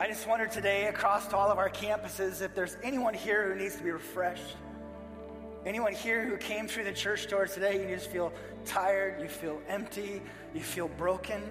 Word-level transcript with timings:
I 0.00 0.06
just 0.06 0.28
wonder 0.28 0.46
today, 0.46 0.86
across 0.86 1.32
all 1.32 1.50
of 1.50 1.58
our 1.58 1.68
campuses, 1.68 2.40
if 2.40 2.54
there's 2.54 2.76
anyone 2.84 3.14
here 3.14 3.48
who 3.48 3.58
needs 3.60 3.74
to 3.74 3.82
be 3.82 3.90
refreshed. 3.90 4.54
Anyone 5.66 5.92
here 5.92 6.24
who 6.24 6.36
came 6.36 6.68
through 6.68 6.84
the 6.84 6.92
church 6.92 7.26
door 7.26 7.46
today, 7.48 7.80
and 7.80 7.90
you 7.90 7.96
just 7.96 8.08
feel 8.08 8.32
tired, 8.64 9.20
you 9.20 9.28
feel 9.28 9.60
empty, 9.66 10.22
you 10.54 10.60
feel 10.60 10.86
broken. 10.86 11.42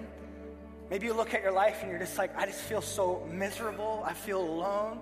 Maybe 0.88 1.04
you 1.04 1.12
look 1.12 1.34
at 1.34 1.42
your 1.42 1.52
life 1.52 1.80
and 1.82 1.90
you're 1.90 2.00
just 2.00 2.16
like, 2.16 2.34
I 2.38 2.46
just 2.46 2.62
feel 2.62 2.80
so 2.80 3.28
miserable, 3.30 4.02
I 4.06 4.14
feel 4.14 4.40
alone. 4.40 5.00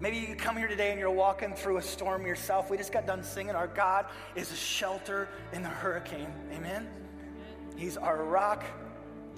Maybe 0.00 0.18
you 0.18 0.34
come 0.34 0.56
here 0.56 0.66
today 0.66 0.90
and 0.90 0.98
you're 0.98 1.12
walking 1.12 1.54
through 1.54 1.76
a 1.76 1.82
storm 1.82 2.26
yourself. 2.26 2.70
We 2.70 2.76
just 2.76 2.92
got 2.92 3.06
done 3.06 3.22
singing, 3.22 3.54
Our 3.54 3.68
God 3.68 4.06
is 4.34 4.50
a 4.50 4.56
shelter 4.56 5.28
in 5.52 5.62
the 5.62 5.68
hurricane. 5.68 6.32
Amen? 6.52 6.88
He's 7.76 7.96
our 7.96 8.24
rock, 8.24 8.64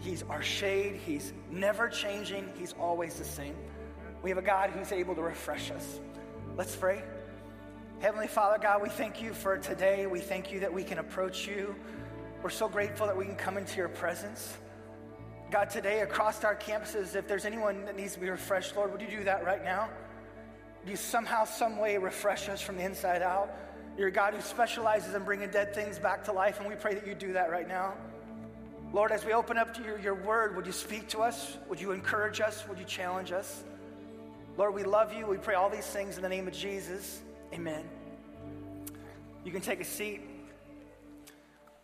He's 0.01 0.23
our 0.25 0.43
shade. 0.43 1.01
He's 1.07 1.33
never 1.51 1.89
changing. 1.89 2.49
He's 2.59 2.75
always 2.79 3.15
the 3.15 3.25
same. 3.25 3.55
We 4.23 4.31
have 4.31 4.39
a 4.39 4.43
God 4.43 4.71
who's 4.71 4.93
able 4.93 5.15
to 5.15 5.23
refresh 5.23 5.71
us. 5.71 6.01
Let's 6.57 6.77
pray. 6.77 7.03
Heavenly 8.01 8.27
Father, 8.27 8.59
God, 8.63 8.83
we 8.83 8.89
thank 8.89 9.23
you 9.23 9.33
for 9.33 9.57
today. 9.59 10.07
We 10.07 10.21
thank 10.21 10.53
you 10.53 10.61
that 10.61 10.73
we 10.73 10.85
can 10.85 10.99
approach 10.99 11.47
you. 11.47 11.75
We're 12.43 12.51
so 12.51 12.69
grateful 12.69 13.07
that 13.07 13.17
we 13.17 13.25
can 13.25 13.37
come 13.37 13.57
into 13.57 13.77
your 13.77 13.89
presence. 13.89 14.59
God, 15.51 15.71
today 15.71 16.01
across 16.01 16.43
our 16.45 16.57
campuses, 16.57 17.15
if 17.15 17.27
there's 17.29 17.45
anyone 17.45 17.85
that 17.85 17.97
needs 17.97 18.15
to 18.15 18.21
be 18.21 18.29
refreshed, 18.29 18.77
Lord, 18.77 18.93
would 18.93 19.01
you 19.01 19.09
do 19.09 19.25
that 19.25 19.45
right 19.45 19.65
now? 19.65 19.89
Do 20.85 20.91
you 20.91 20.97
somehow, 20.97 21.45
some 21.45 21.79
way 21.79 21.97
refresh 21.97 22.49
us 22.49 22.61
from 22.61 22.77
the 22.77 22.83
inside 22.83 23.23
out? 23.23 23.51
You're 23.97 24.09
a 24.09 24.13
God 24.13 24.35
who 24.35 24.41
specializes 24.41 25.15
in 25.15 25.23
bringing 25.23 25.51
dead 25.51 25.75
things 25.75 25.99
back 25.99 26.25
to 26.25 26.33
life, 26.33 26.61
and 26.61 26.69
we 26.69 26.75
pray 26.75 26.95
that 26.95 27.07
you 27.07 27.15
do 27.15 27.33
that 27.35 27.51
right 27.51 27.69
now. 27.69 27.95
Lord, 28.95 29.11
as 29.11 29.25
we 29.25 29.33
open 29.33 29.59
up 29.59 29.75
to 29.75 29.83
your, 29.83 29.99
your 29.99 30.15
word, 30.15 30.55
would 30.55 30.67
you 30.67 30.73
speak 30.73 31.09
to 31.09 31.19
us? 31.19 31.57
Would 31.69 31.81
you 31.81 31.91
encourage 31.91 32.41
us? 32.41 32.65
Would 32.69 32.79
you 32.79 32.85
challenge 32.85 33.33
us? 33.33 33.65
Lord, 34.57 34.73
we 34.73 34.85
love 34.85 35.13
you. 35.13 35.27
We 35.27 35.37
pray 35.37 35.57
all 35.57 35.69
these 35.69 35.85
things 35.85 36.15
in 36.15 36.23
the 36.23 36.29
name 36.29 36.47
of 36.47 36.55
Jesus. 36.55 37.21
Amen. 37.53 37.83
You 39.45 39.51
can 39.51 39.63
take 39.63 39.81
a 39.81 39.85
seat. 39.85 40.21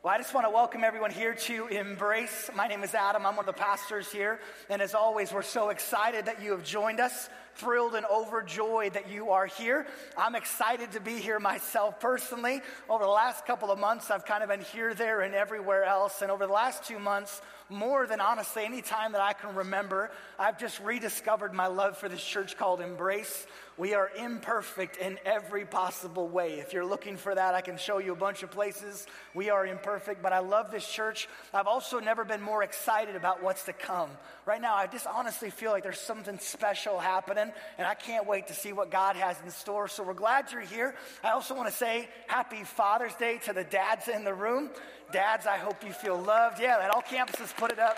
Well, 0.04 0.14
I 0.14 0.18
just 0.18 0.32
want 0.32 0.46
to 0.46 0.50
welcome 0.50 0.84
everyone 0.84 1.10
here 1.10 1.34
to 1.34 1.66
Embrace. 1.66 2.48
My 2.54 2.68
name 2.68 2.84
is 2.84 2.94
Adam. 2.94 3.26
I'm 3.26 3.34
one 3.34 3.48
of 3.48 3.54
the 3.56 3.60
pastors 3.60 4.08
here. 4.12 4.38
And 4.68 4.80
as 4.80 4.94
always, 4.94 5.32
we're 5.32 5.42
so 5.42 5.70
excited 5.70 6.26
that 6.26 6.40
you 6.40 6.52
have 6.52 6.62
joined 6.62 7.00
us 7.00 7.28
thrilled 7.60 7.94
and 7.94 8.06
overjoyed 8.06 8.94
that 8.94 9.10
you 9.10 9.30
are 9.30 9.46
here. 9.46 9.86
I'm 10.16 10.34
excited 10.34 10.92
to 10.92 11.00
be 11.00 11.18
here 11.18 11.38
myself 11.38 12.00
personally. 12.00 12.62
Over 12.88 13.04
the 13.04 13.10
last 13.10 13.46
couple 13.46 13.70
of 13.70 13.78
months, 13.78 14.10
I've 14.10 14.24
kind 14.24 14.42
of 14.42 14.48
been 14.48 14.62
here, 14.62 14.94
there, 14.94 15.20
and 15.20 15.34
everywhere 15.34 15.84
else. 15.84 16.22
And 16.22 16.30
over 16.30 16.46
the 16.46 16.52
last 16.52 16.84
two 16.84 16.98
months, 16.98 17.40
more 17.68 18.06
than 18.06 18.20
honestly 18.20 18.64
any 18.64 18.82
time 18.82 19.12
that 19.12 19.20
I 19.20 19.32
can 19.32 19.54
remember, 19.54 20.10
I've 20.38 20.58
just 20.58 20.80
rediscovered 20.80 21.54
my 21.54 21.68
love 21.68 21.96
for 21.96 22.08
this 22.08 22.24
church 22.24 22.56
called 22.56 22.80
Embrace. 22.80 23.46
We 23.78 23.94
are 23.94 24.10
imperfect 24.18 24.98
in 24.98 25.18
every 25.24 25.64
possible 25.64 26.28
way. 26.28 26.60
If 26.60 26.74
you're 26.74 26.84
looking 26.84 27.16
for 27.16 27.34
that, 27.34 27.54
I 27.54 27.62
can 27.62 27.78
show 27.78 27.98
you 27.98 28.12
a 28.12 28.16
bunch 28.16 28.42
of 28.42 28.50
places. 28.50 29.06
We 29.34 29.48
are 29.48 29.64
imperfect, 29.64 30.22
but 30.22 30.34
I 30.34 30.40
love 30.40 30.70
this 30.70 30.86
church. 30.86 31.28
I've 31.54 31.66
also 31.66 31.98
never 31.98 32.24
been 32.24 32.42
more 32.42 32.62
excited 32.62 33.16
about 33.16 33.42
what's 33.42 33.64
to 33.64 33.72
come. 33.72 34.10
Right 34.44 34.60
now, 34.60 34.74
I 34.74 34.86
just 34.86 35.06
honestly 35.06 35.48
feel 35.48 35.70
like 35.70 35.82
there's 35.82 36.00
something 36.00 36.38
special 36.40 36.98
happening, 36.98 37.49
and 37.78 37.86
I 37.86 37.94
can't 37.94 38.26
wait 38.26 38.48
to 38.48 38.54
see 38.54 38.72
what 38.72 38.90
God 38.90 39.16
has 39.16 39.36
in 39.44 39.50
store. 39.50 39.88
So 39.88 40.02
we're 40.02 40.14
glad 40.14 40.52
you're 40.52 40.60
here. 40.60 40.94
I 41.22 41.30
also 41.30 41.54
want 41.54 41.68
to 41.68 41.74
say 41.74 42.08
happy 42.26 42.64
Father's 42.64 43.14
Day 43.14 43.38
to 43.44 43.52
the 43.52 43.64
dads 43.64 44.08
in 44.08 44.24
the 44.24 44.34
room. 44.34 44.70
Dads, 45.12 45.46
I 45.46 45.56
hope 45.56 45.84
you 45.84 45.92
feel 45.92 46.20
loved. 46.20 46.60
Yeah, 46.60 46.76
let 46.76 46.90
all 46.90 47.02
campuses 47.02 47.56
put 47.56 47.72
it 47.72 47.78
up. 47.78 47.96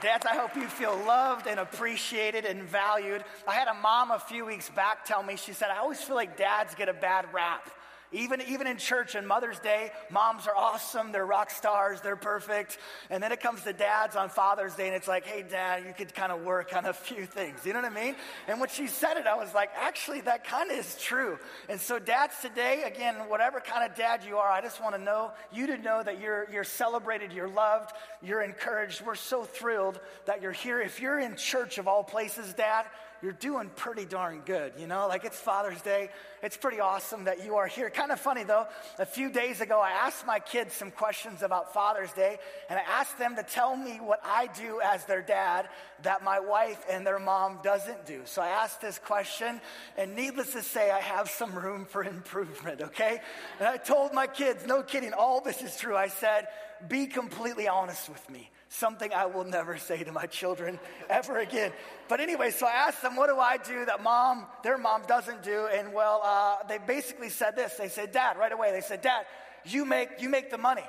Dads, 0.00 0.24
I 0.26 0.36
hope 0.36 0.54
you 0.54 0.68
feel 0.68 0.96
loved 1.06 1.48
and 1.48 1.58
appreciated 1.58 2.44
and 2.44 2.62
valued. 2.62 3.24
I 3.48 3.54
had 3.54 3.66
a 3.66 3.74
mom 3.74 4.12
a 4.12 4.20
few 4.20 4.46
weeks 4.46 4.70
back 4.70 5.04
tell 5.04 5.24
me, 5.24 5.36
she 5.36 5.52
said, 5.52 5.70
I 5.70 5.78
always 5.78 6.00
feel 6.00 6.14
like 6.14 6.36
dads 6.36 6.76
get 6.76 6.88
a 6.88 6.92
bad 6.92 7.26
rap. 7.32 7.68
Even, 8.10 8.40
even 8.42 8.66
in 8.66 8.78
church 8.78 9.14
and 9.14 9.28
Mother's 9.28 9.58
Day, 9.58 9.90
moms 10.10 10.46
are 10.46 10.56
awesome, 10.56 11.12
they're 11.12 11.26
rock 11.26 11.50
stars, 11.50 12.00
they're 12.00 12.16
perfect. 12.16 12.78
And 13.10 13.22
then 13.22 13.32
it 13.32 13.40
comes 13.40 13.62
to 13.64 13.74
dads 13.74 14.16
on 14.16 14.30
Father's 14.30 14.74
Day, 14.74 14.86
and 14.86 14.96
it's 14.96 15.08
like, 15.08 15.26
hey, 15.26 15.42
dad, 15.42 15.84
you 15.86 15.92
could 15.92 16.14
kind 16.14 16.32
of 16.32 16.42
work 16.42 16.74
on 16.74 16.86
a 16.86 16.92
few 16.94 17.26
things. 17.26 17.66
You 17.66 17.74
know 17.74 17.82
what 17.82 17.92
I 17.92 17.94
mean? 17.94 18.16
And 18.46 18.60
when 18.60 18.70
she 18.70 18.86
said 18.86 19.18
it, 19.18 19.26
I 19.26 19.36
was 19.36 19.52
like, 19.52 19.70
actually, 19.76 20.22
that 20.22 20.44
kind 20.44 20.70
of 20.70 20.78
is 20.78 20.96
true. 20.98 21.38
And 21.68 21.78
so, 21.78 21.98
dads 21.98 22.34
today, 22.40 22.84
again, 22.84 23.14
whatever 23.28 23.60
kind 23.60 23.88
of 23.88 23.96
dad 23.96 24.24
you 24.26 24.38
are, 24.38 24.50
I 24.50 24.62
just 24.62 24.82
want 24.82 24.94
to 24.94 25.00
know 25.00 25.32
you 25.52 25.66
to 25.66 25.76
know 25.76 26.02
that 26.02 26.18
you're, 26.18 26.48
you're 26.50 26.64
celebrated, 26.64 27.32
you're 27.32 27.48
loved, 27.48 27.92
you're 28.22 28.42
encouraged. 28.42 29.02
We're 29.04 29.16
so 29.16 29.44
thrilled 29.44 30.00
that 30.24 30.40
you're 30.40 30.52
here. 30.52 30.80
If 30.80 31.00
you're 31.00 31.18
in 31.18 31.36
church 31.36 31.76
of 31.76 31.86
all 31.86 32.04
places, 32.04 32.54
dad, 32.54 32.86
you're 33.22 33.32
doing 33.32 33.70
pretty 33.74 34.04
darn 34.04 34.42
good, 34.44 34.72
you 34.78 34.86
know? 34.86 35.08
Like 35.08 35.24
it's 35.24 35.38
Father's 35.38 35.80
Day. 35.82 36.10
It's 36.42 36.56
pretty 36.56 36.80
awesome 36.80 37.24
that 37.24 37.44
you 37.44 37.56
are 37.56 37.66
here. 37.66 37.90
Kind 37.90 38.12
of 38.12 38.20
funny 38.20 38.44
though, 38.44 38.66
a 38.98 39.06
few 39.06 39.30
days 39.30 39.60
ago, 39.60 39.80
I 39.80 39.90
asked 39.90 40.26
my 40.26 40.38
kids 40.38 40.74
some 40.74 40.90
questions 40.90 41.42
about 41.42 41.74
Father's 41.74 42.12
Day, 42.12 42.38
and 42.70 42.78
I 42.78 42.82
asked 42.82 43.18
them 43.18 43.36
to 43.36 43.42
tell 43.42 43.76
me 43.76 43.96
what 43.96 44.20
I 44.24 44.48
do 44.48 44.80
as 44.82 45.04
their 45.04 45.22
dad 45.22 45.68
that 46.02 46.22
my 46.22 46.40
wife 46.40 46.84
and 46.90 47.06
their 47.06 47.18
mom 47.18 47.58
doesn't 47.62 48.06
do. 48.06 48.22
So 48.24 48.40
I 48.40 48.48
asked 48.48 48.80
this 48.80 48.98
question, 48.98 49.60
and 49.96 50.14
needless 50.14 50.52
to 50.52 50.62
say, 50.62 50.90
I 50.90 51.00
have 51.00 51.28
some 51.28 51.54
room 51.54 51.84
for 51.84 52.04
improvement, 52.04 52.82
okay? 52.82 53.20
And 53.58 53.68
I 53.68 53.76
told 53.78 54.12
my 54.12 54.26
kids, 54.26 54.66
no 54.66 54.82
kidding, 54.82 55.12
all 55.12 55.40
this 55.40 55.62
is 55.62 55.76
true. 55.76 55.96
I 55.96 56.08
said, 56.08 56.46
be 56.88 57.06
completely 57.06 57.66
honest 57.66 58.08
with 58.08 58.30
me 58.30 58.50
something 58.68 59.12
I 59.12 59.26
will 59.26 59.44
never 59.44 59.78
say 59.78 60.02
to 60.04 60.12
my 60.12 60.26
children 60.26 60.78
ever 61.08 61.38
again. 61.38 61.72
But 62.08 62.20
anyway, 62.20 62.50
so 62.50 62.66
I 62.66 62.72
asked 62.72 63.02
them, 63.02 63.16
what 63.16 63.28
do 63.28 63.38
I 63.38 63.56
do 63.56 63.84
that 63.86 64.02
mom, 64.02 64.46
their 64.62 64.78
mom 64.78 65.02
doesn't 65.06 65.42
do? 65.42 65.68
And 65.72 65.92
well, 65.92 66.20
uh, 66.24 66.56
they 66.68 66.78
basically 66.78 67.30
said 67.30 67.56
this. 67.56 67.74
They 67.74 67.88
said, 67.88 68.12
Dad, 68.12 68.36
right 68.36 68.52
away, 68.52 68.72
they 68.72 68.80
said, 68.80 69.02
Dad, 69.02 69.26
you 69.64 69.84
make, 69.84 70.20
you 70.20 70.28
make 70.28 70.50
the 70.50 70.58
money. 70.58 70.84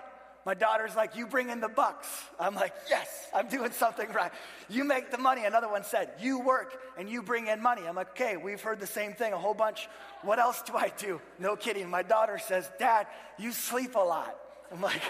My 0.45 0.53
daughter's 0.53 0.95
like, 0.95 1.15
You 1.15 1.27
bring 1.27 1.49
in 1.49 1.59
the 1.59 1.69
bucks. 1.69 2.07
I'm 2.39 2.55
like, 2.55 2.73
Yes, 2.89 3.07
I'm 3.35 3.49
doing 3.49 3.71
something 3.71 4.11
right. 4.13 4.31
You 4.69 4.83
make 4.83 5.11
the 5.11 5.17
money. 5.17 5.45
Another 5.45 5.69
one 5.69 5.83
said, 5.83 6.11
You 6.19 6.39
work 6.39 6.79
and 6.97 7.09
you 7.09 7.21
bring 7.21 7.47
in 7.47 7.61
money. 7.61 7.83
I'm 7.87 7.95
like, 7.95 8.11
Okay, 8.11 8.37
we've 8.37 8.61
heard 8.61 8.79
the 8.79 8.87
same 8.87 9.13
thing 9.13 9.33
a 9.33 9.37
whole 9.37 9.53
bunch. 9.53 9.87
What 10.21 10.39
else 10.39 10.61
do 10.63 10.75
I 10.75 10.91
do? 10.97 11.21
No 11.39 11.55
kidding. 11.55 11.89
My 11.89 12.03
daughter 12.03 12.39
says, 12.39 12.69
Dad, 12.79 13.07
you 13.37 13.51
sleep 13.51 13.95
a 13.95 13.99
lot. 13.99 14.35
I'm 14.71 14.81
like, 14.81 15.01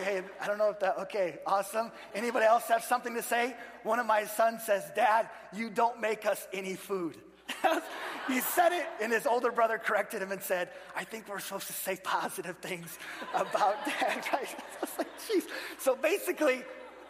Okay, 0.00 0.22
I 0.40 0.46
don't 0.46 0.58
know 0.58 0.70
if 0.70 0.80
that, 0.80 0.98
okay, 1.00 1.38
awesome. 1.46 1.90
Anybody 2.14 2.46
else 2.46 2.64
have 2.68 2.82
something 2.82 3.14
to 3.14 3.22
say? 3.22 3.54
One 3.82 3.98
of 3.98 4.06
my 4.06 4.24
sons 4.24 4.64
says, 4.64 4.84
Dad, 4.96 5.28
you 5.52 5.68
don't 5.68 6.00
make 6.00 6.24
us 6.24 6.46
any 6.52 6.74
food. 6.74 7.16
he 8.28 8.40
said 8.40 8.72
it, 8.72 8.86
and 9.02 9.12
his 9.12 9.26
older 9.26 9.52
brother 9.52 9.78
corrected 9.78 10.22
him 10.22 10.32
and 10.32 10.42
said, 10.42 10.70
I 10.96 11.04
think 11.04 11.28
we're 11.28 11.40
supposed 11.40 11.66
to 11.66 11.72
say 11.72 11.98
positive 12.02 12.56
things 12.58 12.98
about 13.34 13.84
dad. 13.86 14.24
Right? 14.32 14.48
I 14.58 14.80
was 14.80 14.90
like, 14.98 15.08
Jeez. 15.18 15.44
So 15.78 15.94
basically, 15.94 16.62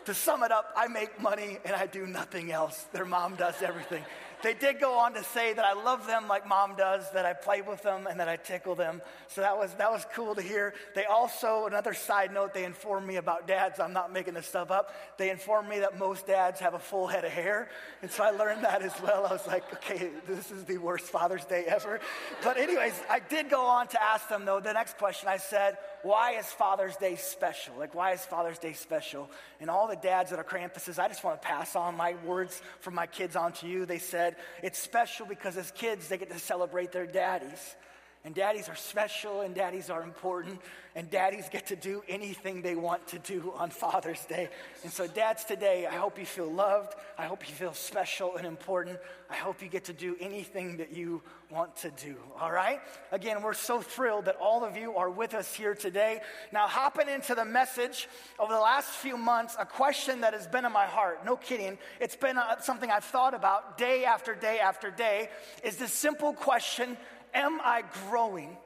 to 0.07 0.15
sum 0.15 0.43
it 0.43 0.51
up, 0.51 0.73
I 0.77 0.89
make 0.89 1.21
money 1.21 1.59
and 1.65 1.75
I 1.75 1.87
do 1.87 2.07
nothing 2.07 2.51
else. 2.51 2.87
Their 2.93 3.05
mom 3.05 3.37
does 3.37 3.63
everything. 3.63 4.05
They 4.43 4.55
did 4.55 4.81
go 4.81 4.99
on 4.99 5.15
to 5.15 5.23
say 5.23 5.53
that 5.53 5.65
I 5.65 5.75
love 5.75 6.07
them 6.07 6.27
like 6.29 6.47
mom 6.47 6.75
does, 6.77 7.11
that 7.13 7.25
I 7.25 7.33
play 7.33 7.63
with 7.63 7.83
them 7.83 8.07
and 8.07 8.19
that 8.21 8.29
I 8.29 8.37
tickle 8.37 8.75
them. 8.75 9.01
So 9.29 9.41
that 9.41 9.57
was, 9.57 9.73
that 9.75 9.91
was 9.91 10.05
cool 10.15 10.35
to 10.35 10.43
hear. 10.43 10.75
They 10.95 11.05
also, 11.05 11.67
another 11.67 11.95
side 11.95 12.33
note, 12.33 12.53
they 12.53 12.65
informed 12.65 13.07
me 13.07 13.17
about 13.17 13.47
dads. 13.47 13.79
I'm 13.81 13.93
not 13.93 14.13
making 14.13 14.35
this 14.35 14.47
stuff 14.47 14.71
up. 14.71 14.95
They 15.17 15.31
informed 15.31 15.69
me 15.69 15.81
that 15.81 15.99
most 15.99 16.27
dads 16.27 16.61
have 16.61 16.75
a 16.75 16.79
full 16.79 17.07
head 17.07 17.25
of 17.25 17.31
hair. 17.31 17.69
And 18.03 18.11
so 18.11 18.25
I 18.25 18.31
learned 18.31 18.65
that 18.65 18.83
as 18.83 18.93
well. 19.01 19.27
I 19.27 19.33
was 19.33 19.47
like, 19.47 19.65
okay, 19.75 20.11
this 20.27 20.51
is 20.51 20.65
the 20.65 20.79
worst 20.79 21.07
Father's 21.07 21.45
Day 21.45 21.65
ever. 21.67 22.01
But, 22.43 22.57
anyways, 22.57 23.01
I 23.09 23.21
did 23.21 23.49
go 23.49 23.65
on 23.67 23.87
to 23.89 24.03
ask 24.03 24.29
them, 24.29 24.45
though, 24.45 24.61
the 24.61 24.73
next 24.73 24.99
question 24.99 25.29
I 25.29 25.37
said, 25.37 25.79
why 26.03 26.33
is 26.33 26.47
Father's 26.47 26.97
Day 26.97 27.17
special? 27.17 27.75
Like, 27.79 27.95
why 27.95 28.13
is 28.13 28.25
Father's 28.25 28.59
Day 28.59 28.73
special? 28.73 29.31
And 29.61 29.71
all 29.71 29.89
the 29.89 29.97
dads 29.97 30.31
that 30.31 30.39
are 30.39 30.45
campuses, 30.45 30.99
I 30.99 31.09
just 31.09 31.23
want 31.23 31.41
to 31.41 31.47
pass 31.47 31.77
on 31.77 31.97
my 31.97 32.17
words 32.25 32.61
from 32.81 32.95
my 32.95 33.07
kids 33.07 33.37
on 33.37 33.53
to 33.55 33.69
you. 33.69 33.87
They 33.87 33.99
said, 33.99 34.37
it's 34.63 34.79
special 34.79 35.27
because 35.27 35.57
as 35.57 35.71
kids, 35.71 36.09
they 36.09 36.19
get 36.19 36.31
to 36.31 36.39
celebrate 36.39 36.93
their 36.93 37.07
daddies. 37.07 37.77
And 38.25 38.37
daddies 38.37 38.69
are 38.69 38.77
special 38.77 39.41
and 39.41 39.53
daddies 39.53 39.91
are 39.91 40.03
important. 40.03 40.61
And 40.95 41.11
daddies 41.11 41.49
get 41.51 41.69
to 41.69 41.77
do 41.77 42.05
anything 42.07 42.63
they 42.63 42.77
want 42.77 43.07
to 43.09 43.19
do 43.19 43.53
on 43.57 43.71
Father's 43.71 44.25
Day. 44.27 44.49
And 44.85 44.93
so, 44.93 45.07
dads, 45.07 45.45
today, 45.45 45.87
I 45.87 45.95
hope 45.95 46.19
you 46.19 46.27
feel 46.27 46.53
loved. 46.53 46.93
I 47.19 47.25
hope 47.25 47.49
you 47.49 47.55
feel 47.55 47.73
special 47.73 48.37
and 48.37 48.47
important. 48.47 48.99
I 49.31 49.37
hope 49.37 49.63
you 49.63 49.69
get 49.69 49.85
to 49.85 49.95
do 49.95 50.17
anything 50.21 50.77
that 50.77 50.95
you 50.95 51.23
want 51.51 51.75
to 51.77 51.91
do. 51.91 52.15
All 52.39 52.53
right? 52.53 52.81
Again, 53.11 53.43
we're 53.43 53.55
so 53.55 53.81
thrilled 53.81 54.27
that 54.27 54.37
all 54.37 54.65
of 54.65 54.77
you 54.77 54.97
are 54.97 55.11
with 55.11 55.33
us 55.33 55.55
here 55.55 55.75
today. 55.75 56.21
Now, 56.53 56.69
hopping 56.69 57.09
into 57.09 57.35
the 57.35 57.47
message 57.47 58.07
over 58.39 58.53
the 58.53 58.61
last 58.61 58.91
few 58.91 59.17
months, 59.17 59.57
a 59.59 59.65
question 59.65 60.21
that 60.21 60.35
has 60.35 60.47
been 60.47 60.67
in 60.67 60.73
my 60.73 60.87
heart, 60.87 61.25
no 61.25 61.37
kidding, 61.37 61.79
it's 62.01 62.17
been 62.17 62.37
uh, 62.37 62.61
something 62.61 62.91
I've 62.91 63.05
thought 63.05 63.33
about 63.33 63.79
day 63.79 64.05
after 64.05 64.35
day 64.35 64.61
after 64.61 64.91
day, 64.91 65.31
is 65.65 65.77
this 65.77 65.93
simple 65.93 66.35
question 66.35 66.99
Am 67.35 67.61
I 67.63 67.85
growing 68.09 68.57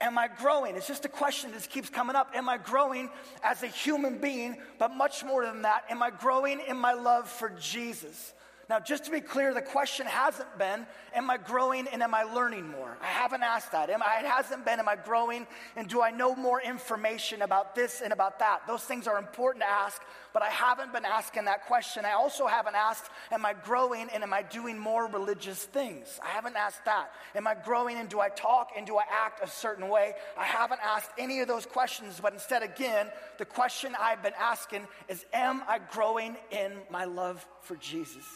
Am 0.00 0.18
I 0.18 0.28
growing? 0.28 0.76
It's 0.76 0.86
just 0.86 1.06
a 1.06 1.08
question 1.08 1.52
that 1.52 1.70
keeps 1.70 1.88
coming 1.88 2.16
up. 2.16 2.30
Am 2.34 2.50
I 2.50 2.58
growing 2.58 3.08
as 3.42 3.62
a 3.62 3.66
human 3.66 4.18
being? 4.18 4.58
But 4.78 4.94
much 4.94 5.24
more 5.24 5.46
than 5.46 5.62
that, 5.62 5.84
am 5.88 6.02
I 6.02 6.10
growing 6.10 6.60
in 6.68 6.76
my 6.76 6.92
love 6.92 7.28
for 7.28 7.48
Jesus? 7.48 8.34
Now, 8.68 8.80
just 8.80 9.04
to 9.04 9.12
be 9.12 9.20
clear, 9.20 9.54
the 9.54 9.62
question 9.62 10.06
hasn't 10.06 10.58
been, 10.58 10.86
Am 11.14 11.30
I 11.30 11.36
growing 11.36 11.86
and 11.86 12.02
am 12.02 12.14
I 12.14 12.24
learning 12.24 12.68
more? 12.68 12.98
I 13.00 13.06
haven't 13.06 13.44
asked 13.44 13.70
that. 13.72 13.90
Am 13.90 14.02
I, 14.02 14.18
it 14.20 14.26
hasn't 14.26 14.64
been, 14.64 14.80
Am 14.80 14.88
I 14.88 14.96
growing 14.96 15.46
and 15.76 15.88
do 15.88 16.02
I 16.02 16.10
know 16.10 16.34
more 16.34 16.60
information 16.60 17.42
about 17.42 17.76
this 17.76 18.00
and 18.00 18.12
about 18.12 18.40
that? 18.40 18.66
Those 18.66 18.82
things 18.82 19.06
are 19.06 19.18
important 19.18 19.62
to 19.62 19.70
ask, 19.70 20.02
but 20.32 20.42
I 20.42 20.48
haven't 20.48 20.92
been 20.92 21.04
asking 21.04 21.44
that 21.44 21.66
question. 21.66 22.04
I 22.04 22.12
also 22.12 22.48
haven't 22.48 22.74
asked, 22.74 23.08
Am 23.30 23.46
I 23.46 23.52
growing 23.52 24.08
and 24.12 24.24
am 24.24 24.32
I 24.32 24.42
doing 24.42 24.76
more 24.76 25.06
religious 25.06 25.64
things? 25.64 26.18
I 26.20 26.30
haven't 26.30 26.56
asked 26.56 26.84
that. 26.86 27.12
Am 27.36 27.46
I 27.46 27.54
growing 27.54 27.98
and 27.98 28.08
do 28.08 28.18
I 28.18 28.30
talk 28.30 28.70
and 28.76 28.84
do 28.84 28.96
I 28.96 29.04
act 29.08 29.44
a 29.44 29.48
certain 29.48 29.88
way? 29.88 30.14
I 30.36 30.44
haven't 30.44 30.80
asked 30.84 31.10
any 31.18 31.38
of 31.38 31.46
those 31.46 31.66
questions, 31.66 32.18
but 32.20 32.32
instead, 32.32 32.64
again, 32.64 33.12
the 33.38 33.44
question 33.44 33.92
I've 34.00 34.24
been 34.24 34.34
asking 34.40 34.88
is, 35.08 35.24
Am 35.32 35.62
I 35.68 35.78
growing 35.92 36.36
in 36.50 36.72
my 36.90 37.04
love 37.04 37.46
for 37.60 37.76
Jesus? 37.76 38.26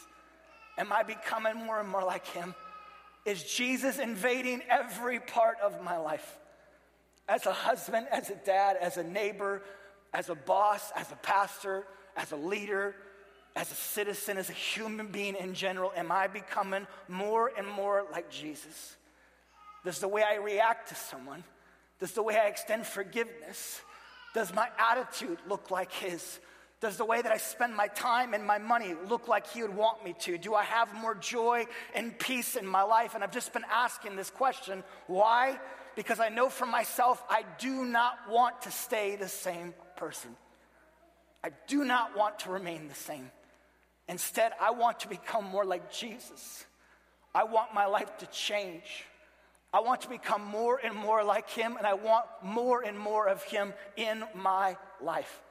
Am 0.81 0.95
I 0.95 1.03
becoming 1.03 1.55
more 1.55 1.79
and 1.79 1.89
more 1.89 2.03
like 2.03 2.27
him? 2.29 2.55
Is 3.27 3.43
Jesus 3.43 3.99
invading 3.99 4.63
every 4.71 5.21
part 5.21 5.59
of 5.63 5.83
my 5.85 5.99
life? 5.99 6.39
As 7.29 7.45
a 7.45 7.53
husband, 7.53 8.07
as 8.11 8.31
a 8.31 8.35
dad, 8.35 8.79
as 8.81 8.97
a 8.97 9.05
neighbor, 9.05 9.63
as 10.15 10.31
a 10.31 10.35
boss, 10.35 10.91
as 10.97 11.13
a 11.13 11.17
pastor, 11.17 11.85
as 12.17 12.33
a 12.33 12.37
leader, 12.37 12.97
as 13.55 13.71
a 13.71 13.75
citizen, 13.75 14.39
as 14.39 14.49
a 14.49 14.55
human 14.55 15.09
being 15.09 15.37
in 15.37 15.53
general, 15.53 15.93
am 15.95 16.11
I 16.11 16.29
becoming 16.29 16.87
more 17.09 17.53
and 17.59 17.69
more 17.69 18.07
like 18.11 18.31
Jesus? 18.31 18.97
Does 19.85 19.99
the 19.99 20.09
way 20.09 20.23
I 20.23 20.37
react 20.37 20.89
to 20.89 20.95
someone, 20.95 21.45
does 21.99 22.13
the 22.13 22.23
way 22.23 22.39
I 22.39 22.47
extend 22.47 22.87
forgiveness, 22.87 23.83
does 24.33 24.55
my 24.55 24.69
attitude 24.79 25.39
look 25.47 25.71
like 25.71 25.93
his? 25.93 26.41
Does 26.81 26.97
the 26.97 27.05
way 27.05 27.21
that 27.21 27.31
I 27.31 27.37
spend 27.37 27.77
my 27.77 27.89
time 27.89 28.33
and 28.33 28.45
my 28.45 28.57
money 28.57 28.95
look 29.09 29.29
like 29.29 29.47
He 29.47 29.61
would 29.61 29.77
want 29.77 30.03
me 30.03 30.15
to? 30.21 30.39
Do 30.39 30.55
I 30.55 30.65
have 30.65 30.95
more 30.95 31.15
joy 31.15 31.67
and 31.95 32.19
peace 32.19 32.57
in 32.57 32.67
my 32.67 32.83
life? 32.83 33.15
And 33.15 33.23
I've 33.23 33.33
just 33.33 33.53
been 33.53 33.67
asking 33.71 34.17
this 34.17 34.31
question. 34.31 34.83
Why? 35.07 35.61
Because 35.95 36.21
I 36.21 36.31
know 36.31 36.49
for 36.49 36.65
myself, 36.65 37.23
I 37.29 37.45
do 37.59 37.85
not 37.85 38.15
want 38.31 38.63
to 38.63 38.71
stay 38.71 39.17
the 39.17 39.29
same 39.29 39.75
person. 39.97 40.35
I 41.45 41.51
do 41.67 41.85
not 41.85 42.17
want 42.17 42.39
to 42.41 42.51
remain 42.51 42.89
the 42.89 42.95
same. 42.95 43.31
Instead, 44.09 44.53
I 44.59 44.71
want 44.71 45.01
to 45.01 45.09
become 45.09 45.45
more 45.45 45.67
like 45.67 45.93
Jesus. 45.93 46.65
I 47.35 47.45
want 47.45 47.75
my 47.75 47.87
life 47.87 48.17
to 48.19 48.27
change. 48.27 49.05
I 49.73 49.81
want 49.81 50.01
to 50.01 50.09
become 50.09 50.45
more 50.45 50.81
and 50.83 50.95
more 50.97 51.23
like 51.23 51.51
Him, 51.51 51.77
and 51.77 51.87
I 51.87 51.95
want 51.95 52.25
more 52.43 52.83
and 52.83 52.99
more 52.99 53.29
of 53.29 53.43
Him 53.43 53.75
in 53.97 54.25
my 54.35 54.77
life. 55.03 55.43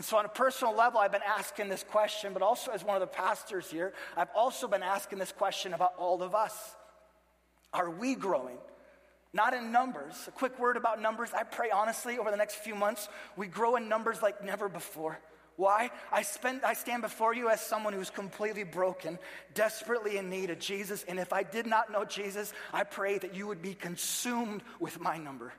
And 0.00 0.04
so, 0.06 0.16
on 0.16 0.24
a 0.24 0.30
personal 0.30 0.74
level, 0.74 0.98
I've 0.98 1.12
been 1.12 1.20
asking 1.28 1.68
this 1.68 1.84
question, 1.84 2.32
but 2.32 2.40
also 2.40 2.70
as 2.70 2.82
one 2.82 2.96
of 2.96 3.02
the 3.02 3.14
pastors 3.14 3.70
here, 3.70 3.92
I've 4.16 4.30
also 4.34 4.66
been 4.66 4.82
asking 4.82 5.18
this 5.18 5.30
question 5.30 5.74
about 5.74 5.92
all 5.98 6.22
of 6.22 6.34
us. 6.34 6.54
Are 7.74 7.90
we 7.90 8.14
growing? 8.14 8.56
Not 9.34 9.52
in 9.52 9.72
numbers. 9.72 10.14
A 10.26 10.30
quick 10.30 10.58
word 10.58 10.78
about 10.78 11.02
numbers. 11.02 11.32
I 11.36 11.42
pray 11.42 11.68
honestly 11.70 12.16
over 12.16 12.30
the 12.30 12.38
next 12.38 12.54
few 12.54 12.74
months, 12.74 13.10
we 13.36 13.46
grow 13.46 13.76
in 13.76 13.90
numbers 13.90 14.22
like 14.22 14.42
never 14.42 14.70
before. 14.70 15.18
Why? 15.56 15.90
I, 16.10 16.22
spend, 16.22 16.62
I 16.64 16.72
stand 16.72 17.02
before 17.02 17.34
you 17.34 17.50
as 17.50 17.60
someone 17.60 17.92
who's 17.92 18.08
completely 18.08 18.64
broken, 18.64 19.18
desperately 19.52 20.16
in 20.16 20.30
need 20.30 20.48
of 20.48 20.58
Jesus. 20.58 21.04
And 21.08 21.18
if 21.18 21.34
I 21.34 21.42
did 21.42 21.66
not 21.66 21.92
know 21.92 22.06
Jesus, 22.06 22.54
I 22.72 22.84
pray 22.84 23.18
that 23.18 23.34
you 23.34 23.48
would 23.48 23.60
be 23.60 23.74
consumed 23.74 24.62
with 24.78 24.98
my 24.98 25.18
number. 25.18 25.52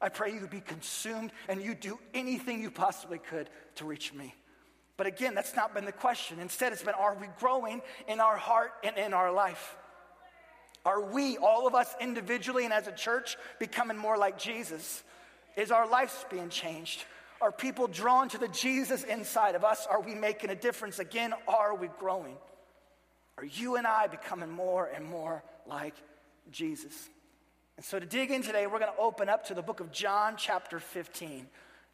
I 0.00 0.08
pray 0.08 0.32
you 0.32 0.46
be 0.46 0.60
consumed 0.60 1.32
and 1.48 1.62
you 1.62 1.74
do 1.74 1.98
anything 2.14 2.62
you 2.62 2.70
possibly 2.70 3.18
could 3.18 3.50
to 3.76 3.84
reach 3.84 4.14
me. 4.14 4.34
But 4.96 5.06
again, 5.06 5.34
that's 5.34 5.56
not 5.56 5.74
been 5.74 5.84
the 5.84 5.92
question. 5.92 6.40
Instead, 6.40 6.72
it's 6.72 6.82
been 6.82 6.94
are 6.94 7.14
we 7.14 7.26
growing 7.38 7.82
in 8.08 8.20
our 8.20 8.36
heart 8.36 8.72
and 8.84 8.96
in 8.98 9.14
our 9.14 9.32
life? 9.32 9.76
Are 10.84 11.02
we, 11.02 11.36
all 11.36 11.66
of 11.66 11.74
us 11.74 11.94
individually 12.00 12.64
and 12.64 12.72
as 12.72 12.86
a 12.86 12.92
church, 12.92 13.36
becoming 13.58 13.96
more 13.96 14.16
like 14.16 14.38
Jesus? 14.38 15.02
Is 15.56 15.70
our 15.70 15.86
lives 15.88 16.24
being 16.30 16.48
changed? 16.48 17.04
Are 17.40 17.52
people 17.52 17.86
drawn 17.86 18.28
to 18.30 18.38
the 18.38 18.48
Jesus 18.48 19.04
inside 19.04 19.54
of 19.54 19.64
us? 19.64 19.86
Are 19.90 20.00
we 20.00 20.14
making 20.14 20.50
a 20.50 20.54
difference? 20.54 20.98
Again, 20.98 21.34
are 21.48 21.74
we 21.74 21.88
growing? 21.98 22.36
Are 23.38 23.44
you 23.44 23.76
and 23.76 23.86
I 23.86 24.06
becoming 24.06 24.50
more 24.50 24.86
and 24.86 25.04
more 25.04 25.42
like 25.66 25.94
Jesus? 26.50 27.08
And 27.80 27.84
so 27.86 27.98
to 27.98 28.04
dig 28.04 28.30
in 28.30 28.42
today, 28.42 28.66
we're 28.66 28.78
going 28.78 28.92
to 28.92 29.00
open 29.00 29.30
up 29.30 29.46
to 29.46 29.54
the 29.54 29.62
book 29.62 29.80
of 29.80 29.90
John, 29.90 30.34
chapter 30.36 30.78
15. 30.78 31.30
And 31.30 31.46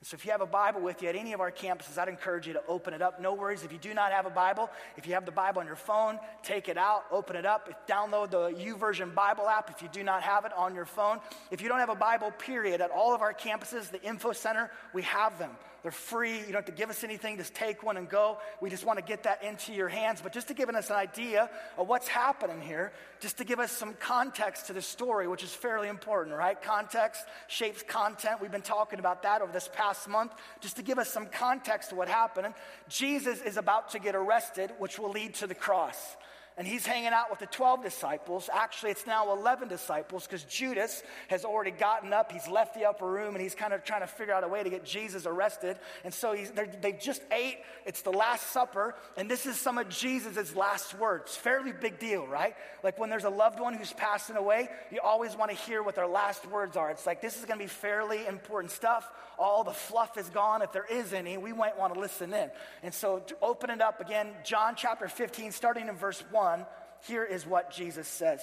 so 0.03 0.17
if 0.17 0.25
you 0.25 0.33
have 0.33 0.41
a 0.41 0.45
Bible 0.45 0.81
with 0.81 1.01
you 1.01 1.09
at 1.09 1.15
any 1.15 1.33
of 1.33 1.39
our 1.39 1.53
campuses, 1.53 1.97
I'd 1.97 2.09
encourage 2.09 2.45
you 2.45 2.55
to 2.55 2.63
open 2.67 2.93
it 2.93 3.01
up. 3.01 3.21
No 3.21 3.35
worries 3.35 3.63
if 3.63 3.71
you 3.71 3.79
do 3.79 3.95
not 3.95 4.11
have 4.11 4.27
a 4.27 4.31
Bible. 4.31 4.69
If 4.97 5.07
you 5.07 5.15
have 5.15 5.25
the 5.25 5.31
Bible 5.31 5.61
on 5.61 5.67
your 5.69 5.77
phone, 5.77 6.19
take 6.43 6.69
it 6.69 6.77
out, 6.77 7.05
open 7.13 7.37
it 7.37 7.47
up, 7.47 7.87
download 7.87 8.31
the 8.33 8.49
YouVersion 8.49 9.15
Bible 9.15 9.49
app 9.49 9.71
if 9.71 9.81
you 9.81 9.89
do 9.93 10.03
not 10.03 10.25
have 10.25 10.45
it 10.45 10.53
on 10.55 10.75
your 10.75 10.87
phone. 10.87 11.21
If 11.53 11.63
you 11.63 11.69
don't 11.69 11.79
have 11.79 11.89
a 11.89 11.95
Bible, 11.95 12.33
period, 12.33 12.81
at 12.81 12.91
all 12.91 13.15
of 13.15 13.23
our 13.23 13.33
campuses, 13.33 13.89
the 13.89 14.03
info 14.03 14.33
center, 14.33 14.73
we 14.93 15.03
have 15.03 15.39
them. 15.39 15.53
They're 15.87 15.93
free. 15.93 16.39
You 16.39 16.47
don't 16.47 16.55
have 16.55 16.65
to 16.65 16.73
give 16.73 16.91
us 16.91 17.05
anything. 17.05 17.37
Just 17.37 17.55
take 17.55 17.85
one 17.85 17.97
and 17.97 18.09
go. 18.09 18.39
We 18.61 18.71
just 18.71 18.85
want 18.85 18.99
to 18.99 19.05
get 19.05 19.23
that 19.23 19.45
into 19.45 19.73
your 19.73 19.89
hands. 19.89 20.21
But 20.21 20.33
just 20.33 20.49
to 20.49 20.55
give 20.55 20.69
us 20.69 20.91
an 20.91 20.97
idea 20.97 21.49
of 21.79 21.87
what's 21.87 22.09
happening 22.09 22.61
here, 22.61 22.91
just 23.21 23.39
to 23.39 23.45
give 23.45 23.61
us 23.61 23.71
some 23.71 23.95
context 23.95 24.67
to 24.67 24.73
the 24.73 24.83
story, 24.83 25.29
which 25.29 25.45
is 25.45 25.53
fairly 25.53 25.87
important, 25.87 26.35
right? 26.35 26.61
Context 26.61 27.25
shapes 27.47 27.85
content. 27.85 28.41
We've 28.41 28.51
been 28.51 28.63
talking 28.63 28.99
about 28.99 29.23
that 29.23 29.43
over 29.43 29.53
this 29.53 29.71
past 29.73 30.09
month. 30.09 30.33
Just 30.61 30.75
to 30.75 30.83
give 30.83 30.99
us 30.99 31.09
some 31.09 31.27
context 31.27 31.91
to 31.91 31.95
what 31.95 32.09
happened, 32.09 32.55
Jesus 32.89 33.41
is 33.41 33.57
about 33.57 33.91
to 33.91 34.01
get 34.01 34.17
arrested, 34.17 34.73
which 34.81 34.99
will 34.99 35.11
lead 35.11 35.35
to 35.35 35.47
the 35.47 35.55
cross 35.55 36.17
and 36.59 36.67
he's 36.67 36.87
hanging 36.87 37.09
out 37.09 37.29
with 37.29 37.39
the 37.39 37.47
12 37.47 37.83
disciples. 37.83 38.49
Actually, 38.51 38.93
it's 38.93 39.07
now 39.07 39.31
11 39.33 39.69
disciples 39.69 40.27
because 40.27 40.43
Judas 40.45 41.03
has 41.29 41.45
already 41.45 41.71
gotten 41.71 42.15
up. 42.15 42.33
He's 42.33 42.49
left 42.49 42.75
the 42.75 42.87
upper 42.87 43.07
room 43.07 43.35
and 43.35 43.43
he's 43.43 43.55
kind 43.55 43.75
of 43.75 43.85
trying 43.85 44.01
to 44.01 44.07
figure 44.07 44.33
out 44.33 44.43
a 44.43 44.49
way 44.49 44.63
to 44.63 44.71
get 44.71 44.85
Jesus 44.85 45.27
arrested. 45.27 45.77
And 46.03 46.15
so 46.15 46.35
they 46.81 46.93
just 46.93 47.21
ate. 47.31 47.59
It's 47.85 48.03
the 48.03 48.13
Last 48.13 48.49
Supper, 48.53 48.95
and 49.17 49.31
this 49.31 49.45
is 49.47 49.57
some 49.57 49.77
of 49.79 49.89
Jesus' 49.89 50.57
last 50.57 50.99
words. 50.99 51.37
Fairly 51.37 51.73
big 51.73 51.99
deal, 51.99 52.27
right? 52.27 52.57
Like 52.83 52.99
when 52.99 53.11
there's 53.11 53.25
a 53.25 53.31
loved 53.31 53.61
one 53.61 53.75
who's 53.75 53.93
passing 53.93 54.37
away, 54.37 54.69
you 54.91 55.01
always 55.05 55.37
want 55.37 55.51
to 55.51 55.57
hear 55.57 55.83
what 55.83 55.95
their 55.95 56.07
last 56.07 56.47
words 56.51 56.77
are. 56.77 56.91
It's 56.91 57.07
like 57.07 57.21
this 57.21 57.39
is 57.39 57.45
going 57.45 57.59
to 57.59 57.65
be 57.65 57.69
fairly 57.69 58.27
important 58.27 58.73
stuff. 58.73 59.07
All 59.39 59.63
the 59.63 59.73
fluff 59.73 60.17
is 60.17 60.29
gone. 60.31 60.63
If 60.63 60.73
there 60.73 60.87
is 60.91 61.13
any, 61.13 61.37
we 61.37 61.53
might 61.53 61.79
want 61.79 61.93
to 61.93 62.01
listen 62.01 62.33
in. 62.33 62.51
And 62.83 62.95
so 62.95 63.19
to 63.19 63.37
open 63.43 63.69
it 63.69 63.83
up 63.83 64.01
again, 64.01 64.29
John 64.43 64.75
chapter 64.75 65.07
15, 65.07 65.53
starting 65.53 65.89
in 65.89 65.95
verse 65.95 66.25
1. 66.31 66.46
1, 66.47 66.67
here 67.09 67.25
is 67.25 67.45
what 67.45 67.73
Jesus 67.73 68.07
says. 68.07 68.41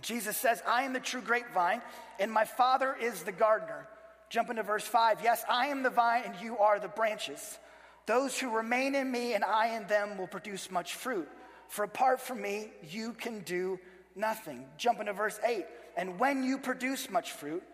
Jesus 0.00 0.36
says, 0.36 0.62
I 0.66 0.84
am 0.84 0.92
the 0.92 1.00
true 1.00 1.20
grapevine, 1.20 1.82
and 2.20 2.30
my 2.30 2.44
Father 2.44 2.94
is 3.00 3.24
the 3.24 3.32
gardener. 3.32 3.88
Jump 4.30 4.50
into 4.50 4.62
verse 4.62 4.84
5. 4.84 5.18
Yes, 5.24 5.42
I 5.48 5.66
am 5.66 5.82
the 5.82 5.90
vine, 5.90 6.22
and 6.26 6.34
you 6.40 6.58
are 6.58 6.78
the 6.78 6.88
branches. 6.88 7.58
Those 8.06 8.38
who 8.38 8.54
remain 8.54 8.94
in 8.94 9.10
me 9.10 9.34
and 9.34 9.44
I 9.44 9.76
in 9.76 9.86
them 9.88 10.16
will 10.16 10.28
produce 10.28 10.70
much 10.70 10.94
fruit. 10.94 11.28
For 11.68 11.84
apart 11.84 12.20
from 12.20 12.40
me, 12.40 12.70
you 12.88 13.14
can 13.14 13.40
do 13.40 13.80
nothing. 14.14 14.64
Jump 14.76 15.00
into 15.00 15.12
verse 15.12 15.38
8. 15.44 15.66
And 15.96 16.20
when 16.20 16.44
you 16.44 16.58
produce 16.58 17.10
much 17.10 17.32
fruit, 17.32 17.64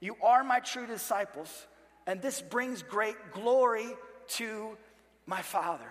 you 0.00 0.16
are 0.22 0.42
my 0.42 0.60
true 0.60 0.86
disciples, 0.86 1.66
and 2.06 2.22
this 2.22 2.40
brings 2.40 2.82
great 2.82 3.16
glory 3.32 3.86
to 4.38 4.76
my 5.26 5.42
Father. 5.42 5.90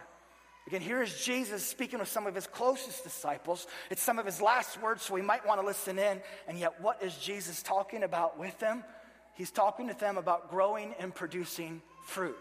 Again, 0.67 0.81
here 0.81 1.01
is 1.01 1.23
Jesus 1.23 1.65
speaking 1.65 1.99
with 1.99 2.07
some 2.07 2.25
of 2.25 2.33
his 2.33 2.47
closest 2.47 3.03
disciples. 3.03 3.67
It's 3.89 4.01
some 4.01 4.17
of 4.17 4.25
his 4.25 4.41
last 4.41 4.81
words, 4.81 5.03
so 5.03 5.13
we 5.13 5.21
might 5.21 5.45
want 5.45 5.59
to 5.59 5.65
listen 5.65 5.99
in. 5.99 6.21
And 6.47 6.57
yet, 6.57 6.81
what 6.81 7.03
is 7.03 7.15
Jesus 7.17 7.61
talking 7.61 8.03
about 8.03 8.39
with 8.39 8.57
them? 8.59 8.83
He's 9.35 9.51
talking 9.51 9.89
to 9.89 9.93
them 9.93 10.17
about 10.17 10.49
growing 10.49 10.93
and 10.99 11.13
producing 11.13 11.81
fruit. 12.05 12.37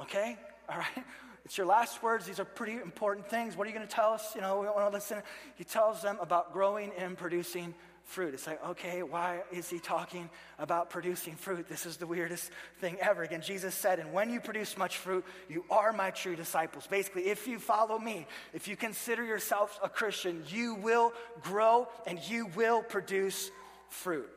Okay? 0.00 0.36
All 0.68 0.78
right? 0.78 1.04
It's 1.44 1.58
your 1.58 1.66
last 1.66 2.02
words. 2.02 2.24
These 2.24 2.40
are 2.40 2.44
pretty 2.44 2.74
important 2.74 3.28
things. 3.28 3.56
What 3.56 3.66
are 3.66 3.70
you 3.70 3.76
going 3.76 3.86
to 3.86 3.94
tell 3.94 4.12
us? 4.12 4.34
You 4.34 4.40
know, 4.40 4.60
we 4.60 4.66
want 4.66 4.88
to 4.90 4.94
listen. 4.94 5.22
He 5.56 5.64
tells 5.64 6.02
them 6.02 6.18
about 6.20 6.52
growing 6.52 6.92
and 6.96 7.16
producing 7.16 7.74
fruit. 8.04 8.34
It's 8.34 8.46
like, 8.46 8.64
okay, 8.64 9.02
why 9.02 9.42
is 9.52 9.68
he 9.68 9.78
talking 9.78 10.28
about 10.58 10.90
producing 10.90 11.34
fruit? 11.34 11.68
This 11.68 11.86
is 11.86 11.96
the 11.96 12.06
weirdest 12.06 12.50
thing 12.80 12.96
ever. 13.00 13.22
Again, 13.22 13.42
Jesus 13.42 13.74
said, 13.74 13.98
and 13.98 14.12
when 14.12 14.30
you 14.30 14.40
produce 14.40 14.76
much 14.76 14.98
fruit, 14.98 15.24
you 15.48 15.64
are 15.70 15.92
my 15.92 16.10
true 16.10 16.36
disciples. 16.36 16.86
Basically, 16.86 17.26
if 17.26 17.46
you 17.46 17.58
follow 17.58 17.98
me, 17.98 18.26
if 18.52 18.68
you 18.68 18.76
consider 18.76 19.24
yourself 19.24 19.78
a 19.82 19.88
Christian, 19.88 20.44
you 20.48 20.74
will 20.74 21.12
grow 21.42 21.88
and 22.06 22.18
you 22.28 22.46
will 22.54 22.82
produce 22.82 23.50
fruit. 23.88 24.28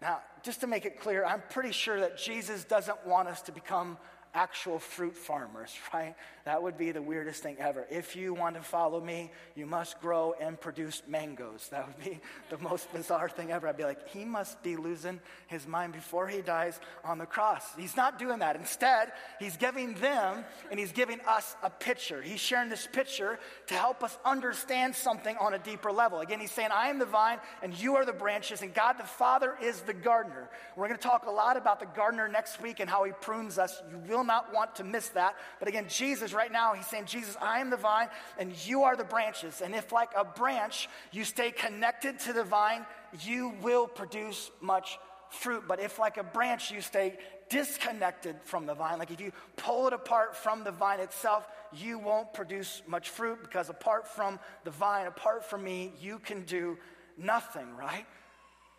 Now, 0.00 0.20
just 0.42 0.60
to 0.62 0.66
make 0.66 0.84
it 0.84 0.98
clear, 0.98 1.24
I'm 1.24 1.42
pretty 1.50 1.70
sure 1.70 2.00
that 2.00 2.18
Jesus 2.18 2.64
doesn't 2.64 3.06
want 3.06 3.28
us 3.28 3.42
to 3.42 3.52
become 3.52 3.98
actual 4.34 4.78
fruit 4.78 5.16
farmers, 5.16 5.74
right? 5.94 6.14
That 6.44 6.62
would 6.62 6.76
be 6.76 6.90
the 6.90 7.02
weirdest 7.02 7.42
thing 7.42 7.56
ever. 7.60 7.86
If 7.90 8.16
you 8.16 8.34
want 8.34 8.56
to 8.56 8.62
follow 8.62 9.00
me, 9.00 9.30
you 9.54 9.64
must 9.64 10.00
grow 10.00 10.34
and 10.40 10.60
produce 10.60 11.02
mangoes. 11.06 11.68
That 11.70 11.86
would 11.86 12.04
be 12.04 12.20
the 12.50 12.58
most 12.58 12.92
bizarre 12.92 13.28
thing 13.28 13.52
ever. 13.52 13.68
I'd 13.68 13.76
be 13.76 13.84
like, 13.84 14.08
he 14.08 14.24
must 14.24 14.62
be 14.62 14.76
losing 14.76 15.20
his 15.46 15.66
mind 15.66 15.92
before 15.92 16.26
he 16.26 16.40
dies 16.40 16.80
on 17.04 17.18
the 17.18 17.26
cross. 17.26 17.64
He's 17.76 17.96
not 17.96 18.18
doing 18.18 18.40
that. 18.40 18.56
Instead, 18.56 19.12
he's 19.38 19.56
giving 19.56 19.94
them 19.94 20.44
and 20.70 20.80
he's 20.80 20.92
giving 20.92 21.20
us 21.28 21.54
a 21.62 21.70
picture. 21.70 22.22
He's 22.22 22.40
sharing 22.40 22.68
this 22.68 22.88
picture 22.90 23.38
to 23.68 23.74
help 23.74 24.02
us 24.02 24.18
understand 24.24 24.96
something 24.96 25.36
on 25.36 25.54
a 25.54 25.58
deeper 25.58 25.92
level. 25.92 26.20
Again, 26.20 26.40
he's 26.40 26.50
saying, 26.50 26.70
I 26.72 26.88
am 26.88 26.98
the 26.98 27.06
vine 27.06 27.38
and 27.62 27.72
you 27.78 27.96
are 27.96 28.04
the 28.04 28.12
branches, 28.12 28.62
and 28.62 28.74
God 28.74 28.94
the 28.98 29.04
Father 29.04 29.56
is 29.62 29.82
the 29.82 29.94
gardener. 29.94 30.48
We're 30.76 30.88
going 30.88 30.98
to 30.98 31.02
talk 31.02 31.26
a 31.26 31.30
lot 31.30 31.56
about 31.56 31.78
the 31.78 31.86
gardener 31.86 32.28
next 32.28 32.60
week 32.60 32.80
and 32.80 32.90
how 32.90 33.04
he 33.04 33.12
prunes 33.12 33.58
us. 33.58 33.80
You 34.08 34.21
will 34.22 34.28
not 34.28 34.54
want 34.54 34.76
to 34.76 34.84
miss 34.84 35.08
that. 35.08 35.34
But 35.58 35.68
again, 35.68 35.86
Jesus, 35.88 36.32
right 36.32 36.50
now, 36.50 36.74
he's 36.74 36.86
saying, 36.86 37.06
Jesus, 37.06 37.36
I 37.40 37.58
am 37.58 37.70
the 37.70 37.76
vine 37.76 38.08
and 38.38 38.54
you 38.66 38.84
are 38.84 38.96
the 38.96 39.04
branches. 39.04 39.60
And 39.60 39.74
if, 39.74 39.90
like 39.90 40.10
a 40.16 40.24
branch, 40.24 40.88
you 41.10 41.24
stay 41.24 41.50
connected 41.50 42.20
to 42.20 42.32
the 42.32 42.44
vine, 42.44 42.86
you 43.20 43.54
will 43.62 43.88
produce 43.88 44.50
much 44.60 44.98
fruit. 45.28 45.64
But 45.66 45.80
if, 45.80 45.98
like 45.98 46.18
a 46.18 46.22
branch, 46.22 46.70
you 46.70 46.80
stay 46.80 47.18
disconnected 47.48 48.36
from 48.44 48.64
the 48.64 48.74
vine, 48.74 48.98
like 48.98 49.10
if 49.10 49.20
you 49.20 49.32
pull 49.56 49.86
it 49.88 49.92
apart 49.92 50.36
from 50.36 50.64
the 50.64 50.70
vine 50.70 51.00
itself, 51.00 51.46
you 51.72 51.98
won't 51.98 52.32
produce 52.32 52.82
much 52.86 53.10
fruit 53.10 53.42
because 53.42 53.68
apart 53.68 54.06
from 54.06 54.38
the 54.64 54.70
vine, 54.70 55.06
apart 55.06 55.44
from 55.44 55.64
me, 55.64 55.92
you 56.00 56.18
can 56.18 56.44
do 56.44 56.78
nothing, 57.18 57.76
right? 57.76 58.06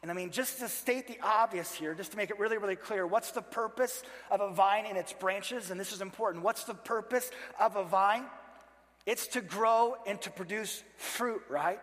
And 0.04 0.12
I 0.12 0.14
mean, 0.14 0.32
just 0.32 0.60
to 0.60 0.68
state 0.68 1.08
the 1.08 1.18
obvious 1.24 1.74
here, 1.74 1.94
just 1.94 2.12
to 2.12 2.18
make 2.18 2.30
it 2.30 2.38
really, 2.38 2.58
really 2.58 2.76
clear, 2.76 3.08
what's 3.08 3.32
the 3.32 3.42
purpose 3.42 4.04
of 4.30 4.42
a 4.42 4.52
vine 4.52 4.86
and 4.86 4.98
its 4.98 5.14
branches? 5.14 5.72
And 5.72 5.80
this 5.80 5.94
is 5.94 6.02
important. 6.02 6.44
What's 6.44 6.66
the 6.66 6.74
purpose 6.74 7.32
of 7.58 7.78
a 7.78 7.86
vine? 7.86 8.26
It's 9.06 9.28
to 9.28 9.40
grow 9.40 9.96
and 10.06 10.22
to 10.22 10.30
produce 10.30 10.84
fruit, 10.98 11.42
right? 11.50 11.80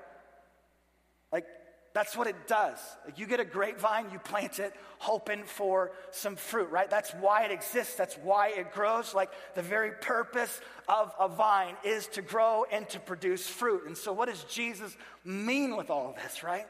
Like, 1.33 1.47
that's 1.95 2.15
what 2.15 2.27
it 2.27 2.47
does. 2.47 2.79
Like 3.07 3.19
you 3.19 3.27
get 3.27 3.41
a 3.41 3.45
grapevine, 3.45 4.11
you 4.13 4.19
plant 4.19 4.59
it, 4.59 4.75
hoping 4.99 5.45
for 5.45 5.93
some 6.11 6.37
fruit, 6.37 6.71
right? 6.71 6.91
That's 6.91 7.13
why 7.13 7.45
it 7.45 7.51
exists. 7.51 7.97
That's 7.97 8.17
why 8.17 8.49
it 8.51 8.73
grows. 8.73 9.15
Like 9.15 9.31
the 9.55 9.63
very 9.63 9.93
purpose 9.93 10.61
of 10.89 11.13
a 11.19 11.27
vine 11.27 11.75
is 11.85 12.07
to 12.09 12.23
grow 12.23 12.67
and 12.71 12.87
to 12.91 13.01
produce 13.01 13.49
fruit. 13.49 13.87
And 13.87 13.97
so, 13.97 14.13
what 14.13 14.29
does 14.29 14.45
Jesus 14.45 14.97
mean 15.25 15.77
with 15.77 15.91
all 15.91 16.11
of 16.11 16.17
this, 16.23 16.45
right? 16.45 16.67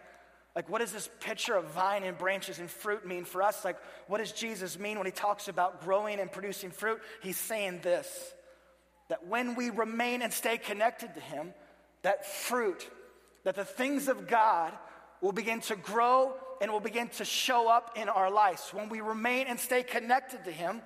Like, 0.57 0.69
what 0.69 0.80
does 0.80 0.92
this 0.92 1.09
picture 1.21 1.54
of 1.54 1.66
vine 1.66 2.02
and 2.02 2.19
branches 2.19 2.59
and 2.59 2.69
fruit 2.69 3.07
mean 3.07 3.25
for 3.25 3.42
us? 3.42 3.64
Like, 3.64 3.76
what 4.09 4.19
does 4.19 4.33
Jesus 4.33 4.78
mean 4.78 4.99
when 4.99 5.07
he 5.07 5.12
talks 5.12 5.49
about 5.49 5.83
growing 5.83 6.19
and 6.19 6.30
producing 6.30 6.71
fruit? 6.71 7.00
He's 7.23 7.38
saying 7.38 7.80
this 7.83 8.35
that 9.09 9.26
when 9.26 9.57
we 9.57 9.71
remain 9.71 10.23
and 10.23 10.33
stay 10.33 10.57
connected 10.57 11.14
to 11.14 11.21
him, 11.21 11.52
that 12.02 12.25
fruit, 12.25 12.88
that 13.42 13.57
the 13.57 13.64
things 13.64 14.07
of 14.07 14.28
God 14.28 14.73
will 15.21 15.33
begin 15.33 15.61
to 15.62 15.75
grow 15.75 16.35
and 16.61 16.71
will 16.71 16.80
begin 16.80 17.09
to 17.09 17.25
show 17.25 17.69
up 17.69 17.97
in 17.97 18.09
our 18.09 18.30
lives. 18.30 18.71
When 18.73 18.88
we 18.88 19.00
remain 19.00 19.49
and 19.49 19.59
stay 19.59 19.83
connected 19.83 20.45
to 20.45 20.52
him, 20.52 20.80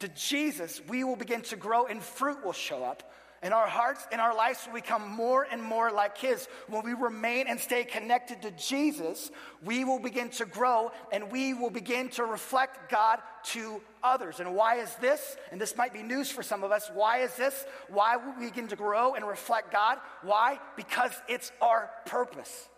to 0.00 0.08
Jesus, 0.08 0.80
we 0.88 1.04
will 1.04 1.16
begin 1.16 1.42
to 1.42 1.56
grow 1.56 1.86
and 1.86 2.02
fruit 2.02 2.44
will 2.44 2.52
show 2.52 2.84
up 2.84 3.02
and 3.42 3.54
our 3.54 3.68
hearts 3.68 4.06
and 4.10 4.20
our 4.20 4.34
lives 4.34 4.66
will 4.66 4.74
become 4.74 5.08
more 5.08 5.46
and 5.50 5.62
more 5.62 5.92
like 5.92 6.18
His. 6.18 6.48
When 6.66 6.84
we 6.84 6.94
remain 6.94 7.46
and 7.46 7.60
stay 7.60 7.84
connected 7.84 8.42
to 8.42 8.50
Jesus, 8.52 9.30
we 9.64 9.84
will 9.84 10.00
begin 10.00 10.30
to 10.30 10.44
grow 10.44 10.90
and 11.12 11.30
we 11.30 11.54
will 11.54 11.70
begin 11.70 12.08
to 12.10 12.24
reflect 12.24 12.90
God 12.90 13.20
to 13.44 13.80
others. 14.02 14.40
And 14.40 14.54
why 14.54 14.76
is 14.76 14.94
this? 14.96 15.36
And 15.52 15.60
this 15.60 15.76
might 15.76 15.92
be 15.92 16.02
news 16.02 16.30
for 16.30 16.42
some 16.42 16.64
of 16.64 16.72
us. 16.72 16.90
Why 16.92 17.18
is 17.18 17.34
this? 17.34 17.64
Why 17.88 18.16
will 18.16 18.34
we 18.38 18.46
begin 18.46 18.68
to 18.68 18.76
grow 18.76 19.14
and 19.14 19.26
reflect 19.26 19.72
God? 19.72 19.98
Why? 20.22 20.58
Because 20.76 21.12
it's 21.28 21.52
our 21.62 21.90
purpose. 22.06 22.68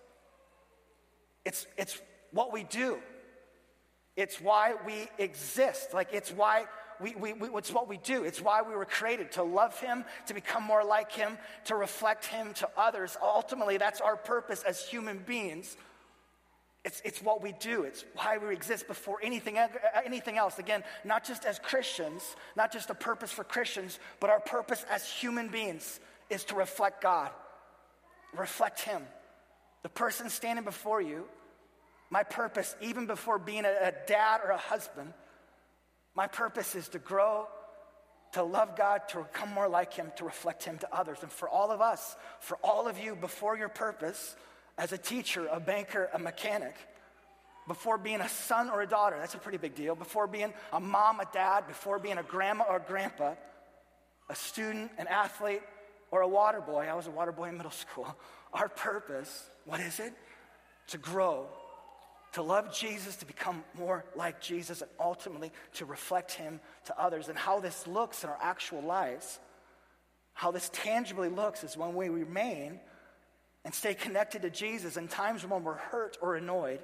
It's, 1.44 1.66
it's 1.78 1.98
what 2.32 2.52
we 2.52 2.64
do. 2.64 2.98
It's 4.16 4.40
why 4.40 4.74
we 4.86 5.08
exist. 5.18 5.94
Like, 5.94 6.08
it's 6.12 6.30
why 6.30 6.66
we, 7.00 7.14
we, 7.14 7.32
we, 7.32 7.48
it's 7.56 7.72
what 7.72 7.88
we 7.88 7.98
do. 7.98 8.24
It's 8.24 8.40
why 8.40 8.62
we 8.62 8.74
were 8.74 8.84
created 8.84 9.32
to 9.32 9.42
love 9.42 9.78
Him, 9.80 10.04
to 10.26 10.34
become 10.34 10.62
more 10.62 10.84
like 10.84 11.12
Him, 11.12 11.38
to 11.66 11.74
reflect 11.74 12.26
Him 12.26 12.52
to 12.54 12.68
others. 12.76 13.16
Ultimately, 13.22 13.76
that's 13.76 14.00
our 14.00 14.16
purpose 14.16 14.62
as 14.62 14.86
human 14.86 15.18
beings. 15.18 15.76
It's, 16.84 17.02
it's 17.04 17.22
what 17.22 17.42
we 17.42 17.52
do. 17.60 17.82
It's 17.82 18.04
why 18.14 18.38
we 18.38 18.54
exist 18.54 18.86
before 18.86 19.18
anything, 19.22 19.58
anything 20.04 20.38
else. 20.38 20.58
Again, 20.58 20.82
not 21.04 21.24
just 21.24 21.44
as 21.44 21.58
Christians, 21.58 22.22
not 22.56 22.72
just 22.72 22.88
a 22.90 22.94
purpose 22.94 23.30
for 23.30 23.44
Christians, 23.44 23.98
but 24.18 24.30
our 24.30 24.40
purpose 24.40 24.84
as 24.90 25.10
human 25.10 25.48
beings 25.48 26.00
is 26.30 26.44
to 26.44 26.54
reflect 26.54 27.02
God, 27.02 27.30
reflect 28.36 28.80
Him. 28.80 29.02
The 29.82 29.88
person 29.88 30.28
standing 30.30 30.64
before 30.64 31.00
you, 31.00 31.24
my 32.10 32.22
purpose, 32.22 32.74
even 32.80 33.06
before 33.06 33.38
being 33.38 33.64
a, 33.64 33.70
a 33.88 33.92
dad 34.06 34.40
or 34.44 34.50
a 34.50 34.58
husband, 34.58 35.12
my 36.14 36.26
purpose 36.26 36.74
is 36.74 36.88
to 36.88 36.98
grow, 36.98 37.46
to 38.32 38.42
love 38.42 38.76
God, 38.76 39.02
to 39.10 39.18
become 39.18 39.50
more 39.50 39.68
like 39.68 39.94
Him, 39.94 40.12
to 40.16 40.24
reflect 40.24 40.64
Him 40.64 40.78
to 40.78 40.94
others. 40.94 41.18
And 41.22 41.30
for 41.30 41.48
all 41.48 41.70
of 41.70 41.80
us, 41.80 42.16
for 42.40 42.58
all 42.62 42.88
of 42.88 42.98
you, 42.98 43.14
before 43.14 43.56
your 43.56 43.68
purpose, 43.68 44.34
as 44.78 44.92
a 44.92 44.98
teacher, 44.98 45.46
a 45.50 45.60
banker, 45.60 46.08
a 46.14 46.18
mechanic, 46.18 46.74
before 47.68 47.98
being 47.98 48.20
a 48.20 48.28
son 48.28 48.70
or 48.70 48.82
a 48.82 48.86
daughter, 48.86 49.16
that's 49.18 49.34
a 49.34 49.38
pretty 49.38 49.58
big 49.58 49.74
deal, 49.74 49.94
before 49.94 50.26
being 50.26 50.52
a 50.72 50.80
mom, 50.80 51.20
a 51.20 51.26
dad, 51.32 51.66
before 51.68 51.98
being 51.98 52.18
a 52.18 52.22
grandma 52.22 52.64
or 52.68 52.76
a 52.76 52.80
grandpa, 52.80 53.34
a 54.28 54.34
student, 54.34 54.90
an 54.98 55.06
athlete, 55.06 55.62
or 56.10 56.22
a 56.22 56.28
water 56.28 56.60
boy. 56.60 56.86
I 56.90 56.94
was 56.94 57.06
a 57.06 57.10
water 57.10 57.32
boy 57.32 57.48
in 57.48 57.56
middle 57.56 57.70
school. 57.70 58.16
Our 58.52 58.68
purpose, 58.68 59.48
what 59.64 59.80
is 59.80 60.00
it? 60.00 60.12
To 60.88 60.98
grow 60.98 61.46
to 62.32 62.42
love 62.42 62.72
Jesus, 62.72 63.16
to 63.16 63.26
become 63.26 63.64
more 63.76 64.04
like 64.14 64.40
Jesus, 64.40 64.82
and 64.82 64.90
ultimately 65.00 65.52
to 65.74 65.84
reflect 65.84 66.32
Him 66.32 66.60
to 66.86 67.00
others. 67.00 67.28
And 67.28 67.36
how 67.36 67.60
this 67.60 67.86
looks 67.86 68.22
in 68.22 68.30
our 68.30 68.38
actual 68.40 68.82
lives, 68.82 69.40
how 70.34 70.50
this 70.50 70.70
tangibly 70.72 71.28
looks, 71.28 71.64
is 71.64 71.76
when 71.76 71.94
we 71.94 72.08
remain 72.08 72.80
and 73.64 73.74
stay 73.74 73.94
connected 73.94 74.42
to 74.42 74.50
Jesus 74.50 74.96
in 74.96 75.08
times 75.08 75.46
when 75.46 75.64
we're 75.64 75.74
hurt 75.74 76.16
or 76.22 76.36
annoyed. 76.36 76.80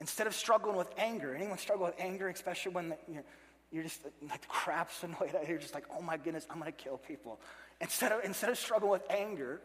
Instead 0.00 0.26
of 0.26 0.34
struggling 0.34 0.76
with 0.76 0.90
anger, 0.98 1.34
anyone 1.34 1.56
struggle 1.56 1.86
with 1.86 1.94
anger, 1.98 2.28
especially 2.28 2.72
when 2.72 2.94
you 3.08 3.14
know, 3.16 3.22
you're 3.70 3.84
just 3.84 4.00
like 4.28 4.46
crap's 4.48 5.02
annoyed 5.02 5.34
you're 5.48 5.58
just 5.58 5.74
like, 5.74 5.84
oh 5.96 6.02
my 6.02 6.16
goodness, 6.16 6.46
I'm 6.50 6.58
gonna 6.58 6.72
kill 6.72 6.98
people. 6.98 7.40
Instead 7.80 8.12
of, 8.12 8.24
instead 8.24 8.50
of 8.50 8.58
struggling 8.58 8.90
with 8.90 9.04
anger, 9.10 9.60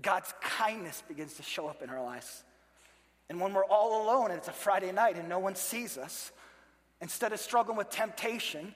God's 0.00 0.32
kindness 0.40 1.02
begins 1.06 1.34
to 1.34 1.42
show 1.42 1.66
up 1.66 1.82
in 1.82 1.90
our 1.90 2.02
lives. 2.02 2.44
And 3.28 3.40
when 3.40 3.52
we're 3.52 3.64
all 3.64 4.04
alone 4.04 4.30
and 4.30 4.38
it's 4.38 4.48
a 4.48 4.52
Friday 4.52 4.92
night 4.92 5.16
and 5.16 5.28
no 5.28 5.38
one 5.38 5.54
sees 5.54 5.98
us, 5.98 6.32
instead 7.00 7.32
of 7.32 7.40
struggling 7.40 7.76
with 7.76 7.90
temptation 7.90 8.74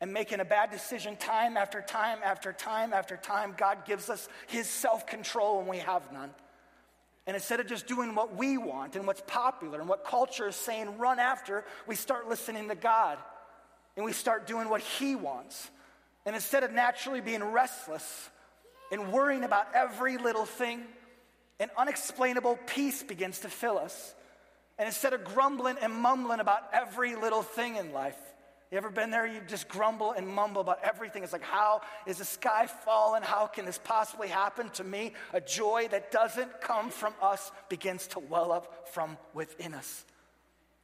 and 0.00 0.12
making 0.12 0.40
a 0.40 0.44
bad 0.44 0.70
decision 0.70 1.16
time 1.16 1.56
after 1.56 1.80
time 1.80 2.18
after 2.22 2.52
time 2.52 2.92
after 2.92 3.16
time, 3.16 3.54
God 3.56 3.86
gives 3.86 4.10
us 4.10 4.28
His 4.48 4.66
self 4.68 5.06
control 5.06 5.58
when 5.58 5.66
we 5.66 5.78
have 5.78 6.12
none. 6.12 6.30
And 7.26 7.34
instead 7.34 7.58
of 7.58 7.66
just 7.66 7.86
doing 7.86 8.14
what 8.14 8.36
we 8.36 8.56
want 8.56 8.94
and 8.94 9.06
what's 9.06 9.22
popular 9.26 9.80
and 9.80 9.88
what 9.88 10.04
culture 10.04 10.46
is 10.46 10.56
saying 10.56 10.98
run 10.98 11.18
after, 11.18 11.64
we 11.86 11.96
start 11.96 12.28
listening 12.28 12.68
to 12.68 12.76
God 12.76 13.18
and 13.96 14.04
we 14.04 14.12
start 14.12 14.46
doing 14.46 14.68
what 14.68 14.80
He 14.80 15.16
wants. 15.16 15.70
And 16.24 16.36
instead 16.36 16.62
of 16.62 16.72
naturally 16.72 17.20
being 17.20 17.42
restless 17.42 18.30
and 18.92 19.12
worrying 19.12 19.44
about 19.44 19.68
every 19.74 20.18
little 20.18 20.44
thing, 20.44 20.82
an 21.58 21.70
unexplainable 21.76 22.58
peace 22.66 23.02
begins 23.02 23.40
to 23.40 23.48
fill 23.48 23.78
us. 23.78 24.14
And 24.78 24.86
instead 24.86 25.14
of 25.14 25.24
grumbling 25.24 25.76
and 25.80 25.92
mumbling 25.92 26.40
about 26.40 26.62
every 26.72 27.16
little 27.16 27.42
thing 27.42 27.76
in 27.76 27.92
life, 27.92 28.18
you 28.70 28.78
ever 28.78 28.90
been 28.90 29.10
there? 29.10 29.26
You 29.26 29.40
just 29.46 29.68
grumble 29.68 30.10
and 30.10 30.26
mumble 30.26 30.60
about 30.60 30.82
everything. 30.82 31.22
It's 31.22 31.32
like, 31.32 31.42
how 31.42 31.82
is 32.04 32.18
the 32.18 32.24
sky 32.24 32.66
falling? 32.66 33.22
How 33.22 33.46
can 33.46 33.64
this 33.64 33.78
possibly 33.78 34.26
happen 34.26 34.70
to 34.70 34.84
me? 34.84 35.12
A 35.32 35.40
joy 35.40 35.86
that 35.92 36.10
doesn't 36.10 36.60
come 36.60 36.90
from 36.90 37.14
us 37.22 37.52
begins 37.68 38.08
to 38.08 38.18
well 38.18 38.50
up 38.50 38.88
from 38.92 39.18
within 39.34 39.72
us. 39.72 40.04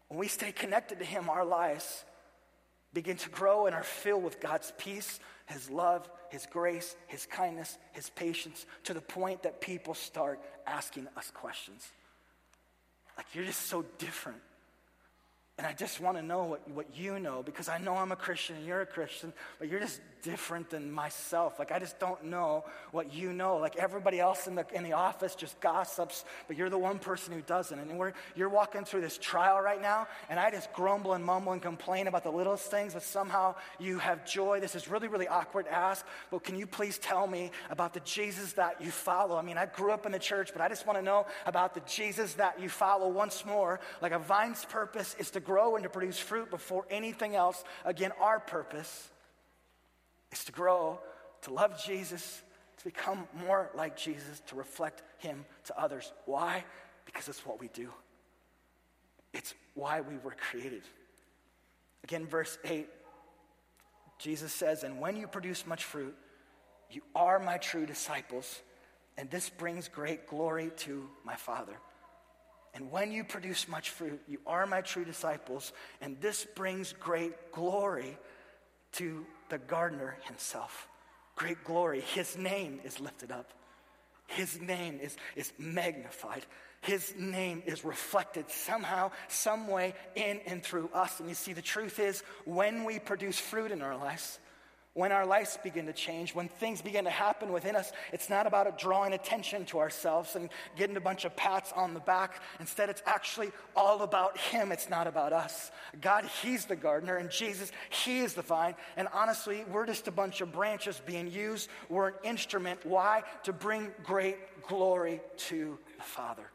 When 0.09 0.21
we 0.21 0.29
stay 0.29 0.53
connected 0.53 1.01
to 1.01 1.05
Him, 1.05 1.29
our 1.29 1.45
lives 1.45 2.05
begin 2.93 3.17
to 3.17 3.29
grow 3.31 3.67
and 3.67 3.75
are 3.75 3.83
filled 3.83 4.23
with 4.23 4.41
God's 4.41 4.73
peace, 4.79 5.21
His 5.47 5.71
love, 5.71 6.09
His 6.31 6.47
grace, 6.47 6.97
His 7.07 7.27
kindness, 7.27 7.79
His 7.93 8.11
patience, 8.11 8.67
to 8.85 8.95
the 8.95 9.01
point 9.01 9.43
that 9.43 9.61
people 9.61 9.95
start 9.95 10.41
asking 10.67 11.09
us 11.17 11.31
questions. 11.31 11.87
Like, 13.17 13.27
you're 13.35 13.45
just 13.45 13.67
so 13.67 13.85
different. 13.99 14.41
And 15.59 15.67
I 15.67 15.73
just 15.75 16.01
want 16.01 16.17
to 16.17 16.23
know 16.23 16.45
what, 16.45 16.69
what 16.71 16.97
you 16.97 17.19
know 17.19 17.43
because 17.43 17.69
I 17.69 17.79
know 17.79 17.95
I'm 17.95 18.13
a 18.13 18.17
Christian 18.17 18.57
and 18.57 18.67
you're 18.67 18.81
a 18.81 18.87
Christian, 18.87 19.33
but 19.59 19.69
you're 19.69 19.81
just 19.81 20.01
different 20.23 20.71
than 20.71 20.91
myself. 20.91 21.59
Like, 21.59 21.73
I 21.73 21.79
just 21.79 21.99
don't 21.99 22.25
know 22.25 22.65
what 22.93 23.13
you 23.13 23.33
know. 23.33 23.57
Like, 23.57 23.77
everybody 23.77 24.21
else 24.21 24.47
in 24.47 24.55
the, 24.55 24.65
in 24.73 24.85
the 24.85 24.93
office 24.93 25.35
just 25.35 25.61
gossips, 25.61 26.25
but 26.47 26.57
you're 26.57 26.71
the 26.71 26.79
one 26.79 26.99
person 26.99 27.33
who 27.35 27.43
doesn't. 27.43 27.79
And 27.79 27.99
we're, 27.99 28.13
you're 28.37 28.49
walking 28.49 28.85
through 28.85 29.01
this 29.01 29.19
trial 29.19 29.61
right 29.61 29.83
now, 29.83 30.07
and 30.31 30.39
I 30.39 30.51
just 30.51 30.73
grumble 30.73 31.13
and 31.15 31.25
mumble 31.25 31.53
and 31.53 31.61
complain 31.61 32.07
about 32.07 32.23
the 32.23 32.31
littlest 32.31 32.71
things, 32.71 32.95
but 32.95 33.03
somehow 33.03 33.57
you 33.79 33.99
have 33.99 34.25
joy. 34.25 34.61
This 34.61 34.75
is 34.75 34.89
really, 34.89 35.09
really 35.09 35.29
awkward 35.29 35.67
to 35.67 35.73
ask, 35.73 36.07
but 36.31 36.45
can 36.45 36.57
you 36.57 36.67
please 36.67 36.99
tell 36.99 37.27
me 37.27 37.51
about 37.69 37.93
the 37.93 38.01
Jesus 38.01 38.53
that 38.55 38.81
you 38.81 38.91
follow? 38.91 39.37
I 39.37 39.43
mean, 39.43 39.59
I 39.59 39.67
grew 39.67 39.93
up 39.93 40.07
in 40.07 40.13
the 40.13 40.19
church, 40.19 40.51
but 40.53 40.63
I 40.63 40.69
just 40.69 40.87
want 40.87 40.99
to 40.99 41.05
know 41.05 41.27
about 41.47 41.75
the 41.75 41.81
Jesus 41.81 42.35
that 42.35 42.61
you 42.61 42.69
follow 42.69 43.09
once 43.09 43.45
more. 43.45 43.81
Like, 44.01 44.13
a 44.13 44.19
vine's 44.19 44.65
purpose 44.65 45.17
is 45.19 45.31
to 45.33 45.41
grow 45.41 45.75
and 45.75 45.83
to 45.83 45.91
produce 45.91 46.19
fruit 46.19 46.51
before 46.51 46.87
anything 46.91 47.35
else. 47.35 47.63
Again, 47.85 48.13
our 48.21 48.39
purpose 48.39 49.11
is 50.33 50.45
to 50.45 50.53
grow, 50.53 50.99
to 51.43 51.53
love 51.53 51.83
Jesus, 51.85 52.43
to 52.79 52.85
become 52.85 53.29
more 53.47 53.71
like 53.75 53.97
Jesus, 53.97 54.41
to 54.47 54.57
reflect 54.57 55.03
him 55.19 55.45
to 55.65 55.81
others. 55.81 56.13
Why? 56.25 56.65
Because 57.05 57.29
it's 57.29 57.47
what 57.47 57.61
we 57.61 57.69
do. 57.69 57.91
It's 59.33 59.55
why 59.75 60.01
we 60.01 60.17
were 60.17 60.35
created. 60.51 60.83
Again, 62.05 62.27
verse 62.27 62.59
8, 62.65 62.89
Jesus 64.19 64.53
says, 64.53 64.83
And 64.83 65.01
when 65.01 65.17
you 65.17 65.27
produce 65.27 65.67
much 65.67 65.85
fruit, 65.85 66.17
you 66.91 67.03
are 67.15 67.39
my 67.39 67.59
true 67.59 67.87
disciples, 67.87 68.61
and 69.17 69.31
this 69.31 69.49
brings 69.49 69.89
great 69.89 70.27
glory 70.27 70.71
to 70.79 71.09
my 71.25 71.37
Father. 71.37 71.77
And 72.75 72.91
when 72.91 73.13
you 73.13 73.23
produce 73.23 73.69
much 73.69 73.91
fruit, 73.91 74.21
you 74.27 74.39
are 74.47 74.67
my 74.67 74.81
true 74.81 75.05
disciples, 75.05 75.73
and 76.01 76.21
this 76.21 76.47
brings 76.55 76.93
great 76.93 77.53
glory 77.53 78.17
to 78.93 79.27
the 79.53 79.59
gardener 79.59 80.17
himself. 80.25 80.89
Great 81.37 81.63
glory. 81.63 82.01
His 82.01 82.39
name 82.39 82.81
is 82.85 82.99
lifted 82.99 83.31
up. 83.31 83.53
His 84.27 84.59
name 84.59 84.99
is, 85.03 85.15
is 85.37 85.53
magnified. 85.59 86.47
His 86.81 87.15
name 87.19 87.63
is 87.67 87.85
reflected 87.85 88.51
somehow, 88.51 89.11
some 89.29 89.69
way 89.69 89.93
in 90.15 90.41
and 90.47 90.63
through 90.63 90.89
us. 90.95 91.21
And 91.21 91.29
you 91.29 91.35
see, 91.35 91.53
the 91.53 91.61
truth 91.61 91.99
is, 91.99 92.23
when 92.47 92.85
we 92.85 92.99
produce 92.99 93.39
fruit 93.39 93.73
in 93.73 93.83
our 93.83 93.95
lives, 93.95 94.39
when 94.95 95.11
our 95.11 95.25
lives 95.25 95.59
begin 95.63 95.87
to 95.87 95.93
change, 95.93 96.35
when 96.35 96.49
things 96.49 96.83
begin 96.83 97.05
to 97.05 97.11
happen 97.11 97.51
within 97.51 97.77
us, 97.77 97.93
it's 98.13 98.29
not 98.29 98.47
about 98.47 98.79
drawing 98.79 99.15
attention 99.15 99.65
to 99.67 99.79
ourselves 99.79 100.37
and 100.37 100.51
getting 100.77 100.97
a 100.99 101.01
bunch 101.01 101.25
of 101.25 101.35
pats 101.35 101.73
on 101.73 101.95
the 101.95 102.01
back. 102.01 102.43
Instead, 102.61 102.91
it's 102.91 103.03
actually 103.07 103.51
all 103.75 104.03
about 104.03 104.37
Him. 104.37 104.71
It's 104.71 104.91
not 104.91 105.07
about 105.07 105.33
us. 105.33 105.71
God, 106.03 106.27
He's 106.43 106.67
the 106.67 106.77
gardener, 106.77 107.17
and 107.17 107.31
Jesus, 107.31 107.73
He 107.89 108.21
is 108.21 108.35
the 108.35 108.43
vine. 108.43 108.75
And 108.99 109.09
honestly, 109.15 109.65
we're 109.73 109.87
just 109.87 110.09
a 110.09 110.13
bunch 110.13 110.43
of 110.43 110.53
branches 110.53 111.01
being 111.07 111.31
used. 111.31 111.71
We're 111.89 112.09
an 112.09 112.15
instrument. 112.25 112.85
Why? 112.85 113.23
To 113.45 113.53
bring 113.55 113.93
great 114.05 114.37
glory 114.69 115.23
to 115.49 115.79
the 115.97 116.05
Father. 116.05 116.51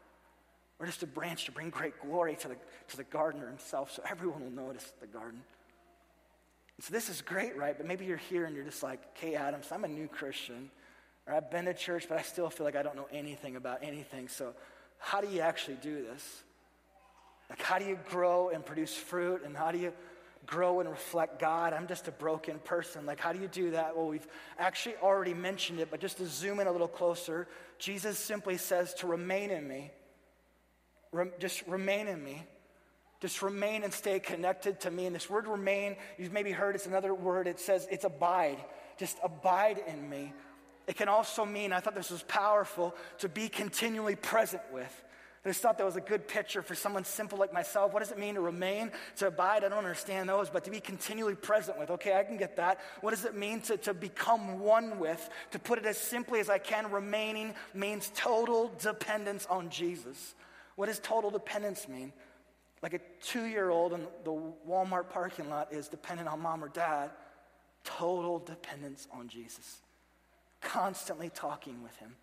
We're 0.78 0.86
just 0.86 1.02
a 1.02 1.08
branch 1.08 1.46
to 1.46 1.52
bring 1.52 1.70
great 1.70 2.00
glory 2.00 2.36
to 2.36 2.48
the, 2.48 2.56
to 2.88 2.96
the 2.96 3.04
gardener 3.04 3.48
himself 3.48 3.90
so 3.90 4.02
everyone 4.08 4.44
will 4.44 4.64
notice 4.64 4.92
the 5.00 5.08
garden. 5.08 5.40
So 6.80 6.92
this 6.92 7.08
is 7.08 7.20
great, 7.22 7.56
right? 7.56 7.76
But 7.76 7.86
maybe 7.86 8.04
you're 8.04 8.16
here 8.16 8.44
and 8.44 8.54
you're 8.54 8.64
just 8.64 8.82
like, 8.82 9.14
Kay 9.14 9.34
Adams, 9.34 9.66
I'm 9.72 9.84
a 9.84 9.88
new 9.88 10.06
Christian. 10.06 10.70
Or 11.26 11.34
I've 11.34 11.50
been 11.50 11.64
to 11.64 11.74
church, 11.74 12.06
but 12.08 12.18
I 12.18 12.22
still 12.22 12.48
feel 12.50 12.64
like 12.64 12.76
I 12.76 12.82
don't 12.82 12.96
know 12.96 13.08
anything 13.12 13.56
about 13.56 13.82
anything. 13.82 14.28
So 14.28 14.54
how 14.98 15.20
do 15.20 15.28
you 15.28 15.40
actually 15.40 15.78
do 15.82 16.02
this? 16.02 16.42
Like, 17.50 17.60
how 17.62 17.78
do 17.78 17.84
you 17.84 17.98
grow 18.08 18.50
and 18.50 18.64
produce 18.64 18.94
fruit? 18.94 19.42
And 19.44 19.56
how 19.56 19.72
do 19.72 19.78
you 19.78 19.92
grow 20.46 20.80
and 20.80 20.88
reflect 20.88 21.40
God? 21.40 21.72
I'm 21.72 21.88
just 21.88 22.06
a 22.06 22.12
broken 22.12 22.60
person. 22.60 23.06
Like, 23.06 23.18
how 23.18 23.32
do 23.32 23.40
you 23.40 23.48
do 23.48 23.72
that? 23.72 23.96
Well, 23.96 24.06
we've 24.06 24.26
actually 24.58 24.96
already 24.96 25.34
mentioned 25.34 25.80
it, 25.80 25.90
but 25.90 26.00
just 26.00 26.18
to 26.18 26.26
zoom 26.26 26.60
in 26.60 26.66
a 26.66 26.72
little 26.72 26.88
closer, 26.88 27.48
Jesus 27.78 28.18
simply 28.18 28.56
says 28.56 28.94
to 28.94 29.06
remain 29.06 29.50
in 29.50 29.66
me. 29.66 29.90
Rem- 31.10 31.32
just 31.40 31.66
remain 31.66 32.06
in 32.06 32.22
me. 32.22 32.44
Just 33.20 33.42
remain 33.42 33.82
and 33.82 33.92
stay 33.92 34.20
connected 34.20 34.80
to 34.80 34.90
me. 34.90 35.06
And 35.06 35.14
this 35.14 35.28
word 35.28 35.46
remain, 35.46 35.96
you've 36.18 36.32
maybe 36.32 36.52
heard 36.52 36.74
it's 36.74 36.86
another 36.86 37.12
word. 37.12 37.46
It 37.46 37.58
says 37.58 37.88
it's 37.90 38.04
abide. 38.04 38.58
Just 38.96 39.18
abide 39.22 39.82
in 39.86 40.08
me. 40.08 40.32
It 40.86 40.96
can 40.96 41.08
also 41.08 41.44
mean, 41.44 41.72
I 41.72 41.80
thought 41.80 41.94
this 41.94 42.10
was 42.10 42.22
powerful, 42.22 42.94
to 43.18 43.28
be 43.28 43.48
continually 43.48 44.16
present 44.16 44.62
with. 44.72 45.04
I 45.44 45.50
just 45.50 45.60
thought 45.60 45.78
that 45.78 45.84
was 45.84 45.96
a 45.96 46.00
good 46.00 46.26
picture 46.26 46.62
for 46.62 46.74
someone 46.74 47.04
simple 47.04 47.38
like 47.38 47.52
myself. 47.52 47.92
What 47.92 48.00
does 48.00 48.10
it 48.10 48.18
mean 48.18 48.34
to 48.34 48.40
remain, 48.40 48.90
to 49.16 49.28
abide? 49.28 49.64
I 49.64 49.68
don't 49.68 49.78
understand 49.78 50.28
those, 50.28 50.50
but 50.50 50.64
to 50.64 50.70
be 50.70 50.80
continually 50.80 51.34
present 51.34 51.78
with. 51.78 51.90
Okay, 51.90 52.18
I 52.18 52.24
can 52.24 52.36
get 52.36 52.56
that. 52.56 52.80
What 53.02 53.10
does 53.10 53.24
it 53.24 53.36
mean 53.36 53.60
to, 53.62 53.76
to 53.78 53.94
become 53.94 54.60
one 54.60 54.98
with? 54.98 55.28
To 55.52 55.58
put 55.58 55.78
it 55.78 55.86
as 55.86 55.96
simply 55.96 56.40
as 56.40 56.48
I 56.48 56.58
can, 56.58 56.90
remaining 56.90 57.54
means 57.72 58.10
total 58.14 58.72
dependence 58.80 59.46
on 59.46 59.70
Jesus. 59.70 60.34
What 60.76 60.86
does 60.86 60.98
total 60.98 61.30
dependence 61.30 61.88
mean? 61.88 62.12
Like 62.82 62.94
a 62.94 63.00
two 63.22 63.44
year 63.44 63.70
old 63.70 63.92
in 63.92 64.06
the 64.24 64.40
Walmart 64.68 65.10
parking 65.10 65.48
lot 65.50 65.72
is 65.72 65.88
dependent 65.88 66.28
on 66.28 66.40
mom 66.40 66.62
or 66.62 66.68
dad, 66.68 67.10
total 67.84 68.38
dependence 68.38 69.08
on 69.12 69.28
Jesus. 69.28 69.78
Constantly 70.60 71.30
talking 71.30 71.82
with 71.82 71.96
him, 71.96 72.14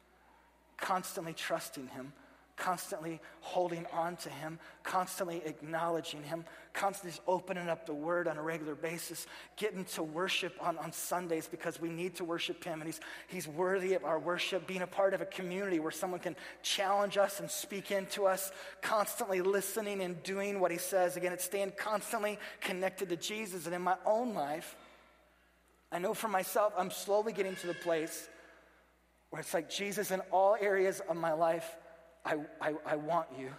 constantly 0.78 1.34
trusting 1.34 1.88
him, 1.88 2.14
constantly 2.58 3.20
holding 3.42 3.86
on 3.92 4.16
to 4.18 4.30
Him, 4.30 4.60
constantly 4.84 5.42
acknowledging 5.46 6.24
Him, 6.24 6.46
constantly 6.74 7.20
opening 7.28 7.70
up 7.70 7.86
the 7.86 7.94
Word 7.94 8.28
on 8.28 8.38
a 8.38 8.42
regular 8.42 8.76
basis, 8.76 9.28
getting 9.58 9.84
to 9.86 10.04
worship 10.04 10.56
on, 10.62 10.78
on 10.78 10.92
Sundays 10.92 11.48
because 11.48 11.82
we 11.82 11.90
need 11.90 12.16
to 12.16 12.24
worship 12.24 12.64
Him 12.64 12.82
and 12.82 12.88
he's, 12.88 13.00
he's 13.28 13.48
worthy 13.48 13.94
of 13.94 14.06
our 14.06 14.20
worship, 14.20 14.68
being 14.68 14.82
a 14.82 14.88
part 14.88 15.14
of 15.14 15.22
a 15.22 15.26
community 15.26 15.80
where 15.80 15.92
someone 15.92 16.20
can 16.20 16.36
challenge 16.64 17.18
us 17.18 17.40
and 17.40 17.52
speak 17.52 17.92
into 17.92 18.26
us, 18.26 18.52
constantly 18.82 19.42
listening 19.42 20.02
and 20.02 20.22
doing 20.24 20.60
what 20.60 20.72
He 20.72 20.78
says. 20.78 21.18
Again, 21.18 21.34
it's 21.34 21.46
staying 21.46 21.74
constantly 21.78 22.40
connected 22.62 23.10
to 23.10 23.18
Jesus. 23.18 23.66
And 23.66 23.76
in 23.76 23.82
my 23.82 23.98
own 24.06 24.34
life, 24.34 24.76
I 25.92 26.00
know 26.00 26.14
for 26.14 26.28
myself, 26.28 26.74
I'm 26.78 26.92
slowly 26.92 27.34
getting 27.34 27.56
to 27.58 27.68
the 27.68 27.74
place 27.74 28.30
where 29.30 29.42
it's 29.42 29.54
like, 29.54 29.70
Jesus, 29.70 30.12
in 30.12 30.22
all 30.32 30.56
areas 30.60 31.02
of 31.10 31.18
my 31.18 31.34
life, 31.34 31.76
I, 32.26 32.38
I, 32.60 32.74
I 32.86 32.96
want 32.96 33.28
you. 33.38 33.52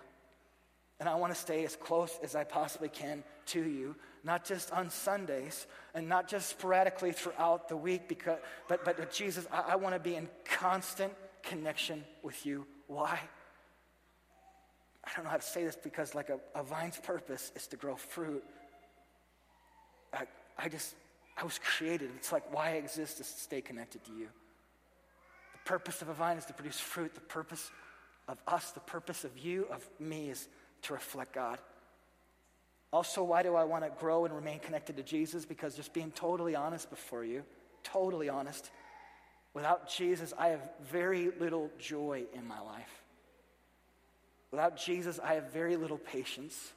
And 0.98 1.08
I 1.08 1.14
want 1.14 1.32
to 1.34 1.38
stay 1.38 1.64
as 1.64 1.76
close 1.76 2.18
as 2.22 2.34
I 2.34 2.44
possibly 2.44 2.88
can 2.88 3.22
to 3.46 3.62
you, 3.62 3.94
not 4.24 4.44
just 4.46 4.72
on 4.72 4.88
Sundays 4.88 5.66
and 5.94 6.08
not 6.08 6.26
just 6.26 6.48
sporadically 6.48 7.12
throughout 7.12 7.68
the 7.68 7.76
week, 7.76 8.08
because, 8.08 8.38
but, 8.66 8.84
but, 8.84 9.12
Jesus, 9.12 9.46
I, 9.52 9.72
I 9.72 9.76
want 9.76 9.94
to 9.94 10.00
be 10.00 10.16
in 10.16 10.26
constant 10.44 11.12
connection 11.42 12.02
with 12.22 12.46
you. 12.46 12.66
Why? 12.86 13.20
I 15.04 15.10
don't 15.14 15.24
know 15.24 15.30
how 15.30 15.36
to 15.36 15.42
say 15.42 15.64
this 15.64 15.76
because, 15.76 16.14
like, 16.14 16.30
a, 16.30 16.40
a 16.58 16.62
vine's 16.62 16.98
purpose 16.98 17.52
is 17.54 17.66
to 17.68 17.76
grow 17.76 17.94
fruit. 17.94 18.42
I, 20.14 20.24
I 20.58 20.68
just, 20.68 20.94
I 21.36 21.44
was 21.44 21.60
created. 21.62 22.10
It's 22.16 22.32
like 22.32 22.52
why 22.54 22.70
I 22.70 22.72
exist 22.74 23.20
is 23.20 23.30
to 23.30 23.40
stay 23.40 23.60
connected 23.60 24.02
to 24.04 24.12
you. 24.12 24.28
The 25.52 25.70
purpose 25.70 26.00
of 26.00 26.08
a 26.08 26.14
vine 26.14 26.38
is 26.38 26.46
to 26.46 26.54
produce 26.54 26.80
fruit. 26.80 27.14
The 27.14 27.20
purpose 27.20 27.70
of 28.28 28.38
us, 28.46 28.72
the 28.72 28.80
purpose 28.80 29.24
of 29.24 29.38
you, 29.38 29.66
of 29.70 29.88
me, 30.00 30.30
is 30.30 30.48
to 30.82 30.94
reflect 30.94 31.32
God. 31.34 31.58
Also, 32.92 33.22
why 33.22 33.42
do 33.42 33.54
I 33.54 33.64
want 33.64 33.84
to 33.84 33.90
grow 34.00 34.24
and 34.24 34.34
remain 34.34 34.58
connected 34.58 34.96
to 34.96 35.02
Jesus? 35.02 35.44
Because 35.44 35.74
just 35.74 35.92
being 35.92 36.10
totally 36.12 36.54
honest 36.54 36.88
before 36.90 37.24
you, 37.24 37.42
totally 37.82 38.28
honest, 38.28 38.70
without 39.54 39.88
Jesus, 39.88 40.32
I 40.38 40.48
have 40.48 40.60
very 40.90 41.30
little 41.38 41.70
joy 41.78 42.24
in 42.32 42.46
my 42.46 42.60
life. 42.60 43.02
Without 44.50 44.76
Jesus, 44.76 45.18
I 45.22 45.34
have 45.34 45.52
very 45.52 45.76
little 45.76 45.98
patience. 45.98 46.72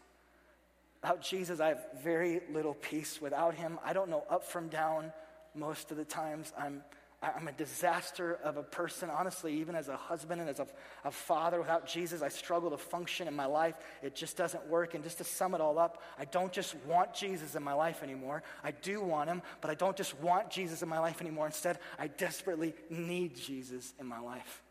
Without 1.01 1.21
Jesus, 1.21 1.59
I 1.59 1.69
have 1.69 1.85
very 2.03 2.41
little 2.51 2.73
peace. 2.73 3.21
Without 3.21 3.53
Him, 3.53 3.79
I 3.85 3.93
don't 3.93 4.09
know 4.09 4.23
up 4.29 4.43
from 4.43 4.67
down 4.67 5.13
most 5.55 5.91
of 5.91 5.97
the 5.97 6.05
times. 6.05 6.51
I'm 6.57 6.83
I'm 7.21 7.49
a 7.49 7.51
disaster 7.51 8.39
of 8.45 8.55
a 8.55 8.63
person, 8.63 9.09
honestly, 9.09 9.53
even 9.55 9.75
as 9.75 9.89
a 9.89 9.97
husband 9.97 10.39
and 10.39 10.49
as 10.49 10.59
a, 10.59 10.67
a, 11.03 11.11
father. 11.11 11.59
Without 11.59 11.85
Jesus, 11.85 12.21
I 12.21 12.29
struggle 12.29 12.69
to 12.69 12.77
function 12.77 13.27
in 13.27 13.35
my 13.35 13.45
life. 13.45 13.75
It 14.01 14.15
just 14.15 14.37
doesn't 14.37 14.65
work. 14.67 14.93
And 14.93 15.03
just 15.03 15.17
to 15.17 15.25
sum 15.25 15.53
it 15.53 15.59
all 15.59 15.77
up, 15.77 16.01
I 16.17 16.23
don't 16.23 16.53
just 16.53 16.75
want 16.87 17.13
Jesus 17.13 17.55
in 17.55 17.63
my 17.63 17.73
life 17.73 18.03
anymore. 18.03 18.41
I 18.63 18.71
do 18.71 19.01
want 19.01 19.29
him, 19.29 19.41
but 19.59 19.69
I 19.69 19.75
don't 19.75 19.97
just 19.97 20.17
want 20.21 20.49
Jesus 20.49 20.81
in 20.81 20.87
my 20.87 20.99
life 20.99 21.19
anymore. 21.19 21.45
Instead, 21.45 21.79
I 21.97 22.07
desperately 22.07 22.73
need 22.89 23.35
Jesus 23.35 23.93
in 23.99 24.07
my 24.07 24.19
life. 24.19 24.63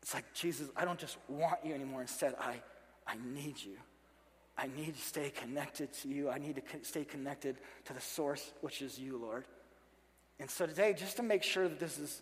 It's 0.00 0.14
like, 0.14 0.32
Jesus, 0.32 0.68
I 0.74 0.86
don't 0.86 0.98
just 0.98 1.18
want 1.28 1.58
you 1.64 1.74
anymore. 1.74 2.00
Instead, 2.00 2.34
I, 2.40 2.62
I 3.06 3.16
need 3.22 3.62
you. 3.62 3.76
I 4.56 4.68
need 4.68 4.94
to 4.94 5.02
stay 5.02 5.28
connected 5.28 5.92
to 6.00 6.08
you. 6.08 6.30
I 6.30 6.38
need 6.38 6.56
to 6.56 6.62
stay 6.82 7.04
connected 7.04 7.56
to 7.84 7.92
the 7.92 8.00
source, 8.00 8.52
which 8.62 8.80
is 8.80 8.98
you, 8.98 9.18
Lord. 9.18 9.44
And 10.42 10.50
so 10.50 10.66
today, 10.66 10.92
just 10.92 11.18
to 11.18 11.22
make 11.22 11.44
sure 11.44 11.68
that 11.68 11.78
this 11.78 12.00
is 12.00 12.20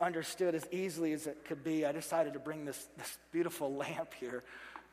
understood 0.00 0.56
as 0.56 0.66
easily 0.72 1.12
as 1.12 1.28
it 1.28 1.44
could 1.44 1.62
be, 1.62 1.86
I 1.86 1.92
decided 1.92 2.32
to 2.32 2.40
bring 2.40 2.64
this, 2.64 2.88
this 2.98 3.16
beautiful 3.30 3.72
lamp 3.76 4.12
here 4.18 4.42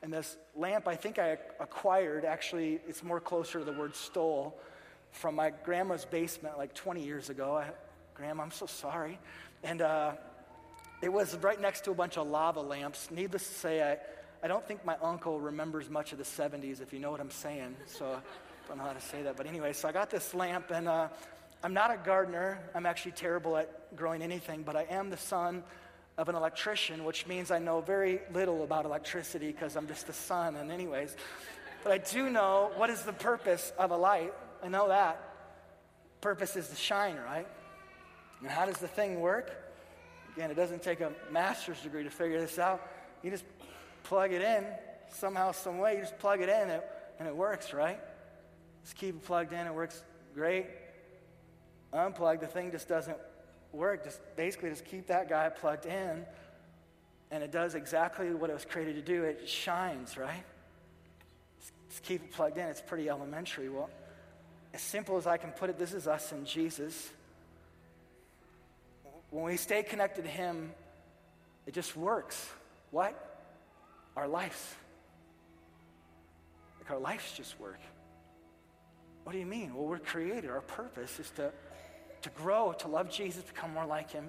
And 0.04 0.14
this 0.14 0.38
lamp, 0.56 0.88
I 0.88 0.96
think 0.96 1.18
I 1.18 1.40
acquired, 1.60 2.24
actually, 2.24 2.80
it's 2.88 3.04
more 3.04 3.20
closer 3.20 3.58
to 3.58 3.66
the 3.66 3.72
word 3.72 3.96
stole, 3.96 4.60
from 5.10 5.34
my 5.34 5.52
grandma's 5.64 6.06
basement 6.06 6.60
like 6.60 6.76
20 6.76 7.04
years 7.04 7.32
ago. 7.32 7.58
I, 7.58 7.72
Grandma, 8.14 8.44
I'm 8.44 8.52
so 8.52 8.68
sorry. 8.68 9.18
And 9.64 9.82
uh, 9.82 10.12
it 11.02 11.12
was 11.12 11.36
right 11.38 11.60
next 11.60 11.84
to 11.86 11.92
a 11.92 11.96
bunch 11.96 12.16
of 12.16 12.28
lava 12.28 12.62
lamps. 12.62 13.10
Needless 13.10 13.48
to 13.48 13.54
say, 13.56 13.92
I, 13.92 13.98
I 14.46 14.48
don't 14.48 14.68
think 14.68 14.86
my 14.86 14.98
uncle 15.02 15.40
remembers 15.40 15.90
much 15.90 16.12
of 16.12 16.20
the 16.20 16.26
70s, 16.26 16.80
if 16.80 16.94
you 16.94 17.00
know 17.00 17.10
what 17.10 17.22
I'm 17.22 17.32
saying. 17.32 17.76
So 17.88 18.06
I 18.06 18.68
don't 18.68 18.78
know 18.78 18.84
how 18.84 18.94
to 18.94 19.02
say 19.02 19.24
that. 19.24 19.36
But 19.36 19.48
anyway, 19.48 19.74
so 19.74 19.88
I 19.88 19.92
got 19.92 20.12
this 20.12 20.36
lamp, 20.36 20.70
and 20.70 20.88
uh, 20.88 21.08
I'm 21.64 21.74
not 21.74 21.92
a 21.92 21.98
gardener. 21.98 22.60
I'm 22.76 22.86
actually 22.86 23.14
terrible 23.14 23.58
at 23.58 23.96
growing 23.96 24.22
anything, 24.22 24.64
but 24.64 24.76
I 24.76 24.84
am 24.90 25.10
the 25.10 25.18
son 25.18 25.64
of 26.18 26.30
an 26.30 26.36
electrician, 26.36 27.04
which 27.04 27.28
means 27.28 27.52
I 27.52 27.60
know 27.60 27.82
very 27.82 28.22
little 28.34 28.64
about 28.64 28.86
electricity 28.86 29.48
because 29.52 29.76
I'm 29.76 29.88
just 29.88 30.08
the 30.08 30.14
son. 30.14 30.56
And, 30.56 30.72
anyways, 30.72 31.16
but 31.84 31.92
I 31.92 31.98
do 31.98 32.30
know 32.30 32.72
what 32.76 32.90
is 32.90 33.04
the 33.04 33.14
purpose 33.14 33.72
of 33.78 33.92
a 33.92 33.98
light. 33.98 34.34
I 34.64 34.68
know 34.68 34.88
that. 34.88 35.22
Purpose 36.22 36.56
is 36.56 36.70
to 36.70 36.76
shine, 36.76 37.18
right? 37.18 37.48
And 38.42 38.50
how 38.50 38.66
does 38.66 38.78
the 38.78 38.88
thing 38.88 39.20
work? 39.20 39.52
Again, 40.36 40.52
it 40.52 40.56
doesn't 40.56 40.84
take 40.84 41.02
a 41.02 41.12
master's 41.32 41.82
degree 41.82 42.04
to 42.04 42.10
figure 42.10 42.40
this 42.40 42.60
out. 42.60 42.82
You 43.24 43.32
just 43.32 43.46
plug 44.04 44.32
it 44.32 44.42
in 44.42 44.66
somehow, 45.10 45.52
some 45.52 45.80
way. 45.80 45.96
You 45.96 46.02
just 46.02 46.20
plug 46.20 46.42
it 46.42 46.50
in 46.50 46.56
and 46.56 46.72
it, 46.72 46.90
and 47.20 47.28
it 47.28 47.36
works, 47.36 47.74
right? 47.74 48.00
Just 48.84 48.96
keep 48.96 49.16
it 49.16 49.24
plugged 49.26 49.54
in. 49.54 49.66
It 49.66 49.74
works 49.74 50.04
great. 50.36 50.68
Unplug, 51.94 52.40
the 52.40 52.48
thing 52.48 52.72
just 52.72 52.88
doesn't 52.88 53.18
work. 53.72 54.04
Just 54.04 54.20
basically 54.36 54.70
just 54.70 54.86
keep 54.86 55.08
that 55.08 55.30
guy 55.30 55.50
plugged 55.50 55.86
in, 55.86 56.26
and 57.32 57.44
it 57.44 57.52
does 57.52 57.76
exactly 57.76 58.34
what 58.34 58.50
it 58.50 58.54
was 58.54 58.66
created 58.66 58.96
to 58.96 59.02
do. 59.02 59.24
It 59.24 59.48
shines, 59.48 60.18
right? 60.18 60.44
Just 61.90 62.04
keep 62.04 62.24
it 62.24 62.32
plugged 62.32 62.58
in. 62.58 62.68
It's 62.68 62.82
pretty 62.82 63.10
elementary. 63.10 63.70
Well, 63.70 63.90
as 64.74 64.82
simple 64.82 65.18
as 65.18 65.28
I 65.28 65.38
can 65.38 65.52
put 65.52 65.70
it, 65.70 65.80
this 65.80 65.94
is 65.94 66.08
us 66.08 66.32
and 66.32 66.46
Jesus. 66.46 67.10
When 69.30 69.44
we 69.44 69.58
stay 69.58 69.84
connected 69.84 70.24
to 70.24 70.30
Him, 70.30 70.72
it 71.66 71.74
just 71.74 71.96
works. 71.98 72.50
What? 72.92 73.44
Our 74.16 74.28
lives. 74.28 74.76
Like 76.80 76.92
our 76.92 77.00
lives 77.00 77.32
just 77.36 77.60
work. 77.60 77.80
What 79.24 79.34
do 79.34 79.40
you 79.40 79.46
mean? 79.46 79.76
Well, 79.76 79.86
we're 79.86 80.00
created. 80.00 80.50
Our 80.50 80.62
purpose 80.62 81.20
is 81.20 81.30
to 81.32 81.52
to 82.28 82.42
grow, 82.42 82.74
to 82.80 82.88
love 82.88 83.10
Jesus, 83.10 83.44
to 83.44 83.54
become 83.54 83.74
more 83.74 83.86
like 83.86 84.12
him, 84.12 84.26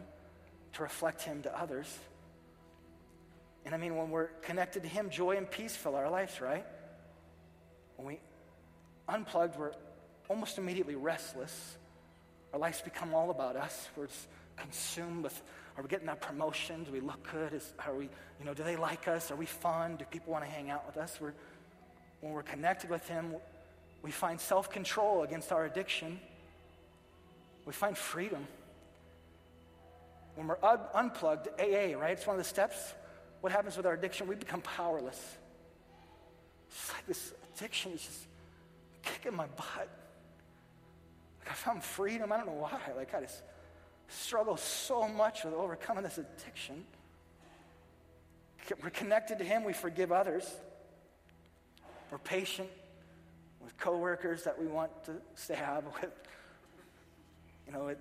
to 0.74 0.82
reflect 0.82 1.22
him 1.22 1.42
to 1.42 1.58
others. 1.58 1.98
And 3.64 3.74
I 3.74 3.78
mean, 3.78 3.96
when 3.96 4.10
we're 4.10 4.28
connected 4.42 4.82
to 4.82 4.88
him, 4.88 5.10
joy 5.10 5.36
and 5.36 5.50
peace 5.50 5.76
fill 5.76 5.94
our 5.94 6.10
lives, 6.10 6.40
right? 6.40 6.64
When 7.96 8.06
we 8.08 8.20
unplugged, 9.08 9.58
we're 9.58 9.72
almost 10.28 10.58
immediately 10.58 10.94
restless. 10.94 11.76
Our 12.52 12.58
lives 12.58 12.80
become 12.80 13.14
all 13.14 13.30
about 13.30 13.56
us. 13.56 13.88
We're 13.96 14.08
consumed 14.56 15.24
with 15.24 15.42
are 15.76 15.82
we 15.82 15.88
getting 15.88 16.06
that 16.06 16.20
promotion? 16.20 16.82
Do 16.82 16.90
we 16.90 16.98
look 16.98 17.30
good? 17.30 17.54
Is, 17.54 17.72
are 17.86 17.94
we, 17.94 18.08
you 18.40 18.44
know, 18.44 18.52
do 18.52 18.64
they 18.64 18.74
like 18.74 19.06
us? 19.06 19.30
Are 19.30 19.36
we 19.36 19.46
fun? 19.46 19.94
Do 19.94 20.04
people 20.06 20.32
want 20.32 20.44
to 20.44 20.50
hang 20.50 20.70
out 20.70 20.84
with 20.84 20.96
us? 20.96 21.20
We're, 21.20 21.34
when 22.20 22.32
we're 22.32 22.42
connected 22.42 22.90
with 22.90 23.06
Him, 23.06 23.36
we 24.02 24.10
find 24.10 24.40
self 24.40 24.70
control 24.70 25.22
against 25.22 25.52
our 25.52 25.66
addiction. 25.66 26.18
We 27.68 27.74
find 27.74 27.98
freedom. 27.98 28.48
When 30.36 30.46
we're 30.46 30.56
un- 30.62 30.80
unplugged, 30.94 31.48
AA, 31.60 31.98
right? 31.98 32.12
It's 32.12 32.26
one 32.26 32.34
of 32.34 32.42
the 32.42 32.48
steps. 32.48 32.94
What 33.42 33.52
happens 33.52 33.76
with 33.76 33.84
our 33.84 33.92
addiction? 33.92 34.26
We 34.26 34.36
become 34.36 34.62
powerless. 34.62 35.36
It's 36.70 36.90
like 36.94 37.06
this 37.06 37.34
addiction 37.54 37.92
is 37.92 38.02
just 38.02 38.26
kicking 39.02 39.36
my 39.36 39.44
butt. 39.48 39.86
Like 41.40 41.50
I 41.50 41.52
found 41.52 41.84
freedom. 41.84 42.32
I 42.32 42.38
don't 42.38 42.46
know 42.46 42.52
why. 42.52 42.80
Like 42.96 43.14
I 43.14 43.20
just 43.20 43.42
struggle 44.08 44.56
so 44.56 45.06
much 45.06 45.44
with 45.44 45.52
overcoming 45.52 46.04
this 46.04 46.16
addiction. 46.16 46.86
We're 48.82 48.88
connected 48.88 49.40
to 49.40 49.44
Him. 49.44 49.64
We 49.64 49.74
forgive 49.74 50.10
others. 50.10 50.50
We're 52.10 52.16
patient 52.16 52.70
with 53.62 53.76
coworkers 53.76 54.44
that 54.44 54.58
we 54.58 54.66
want 54.66 55.04
to 55.04 55.12
stay 55.34 55.54
stab 55.56 55.84
with 56.00 56.10
you 57.68 57.74
know, 57.74 57.84
with 57.84 57.98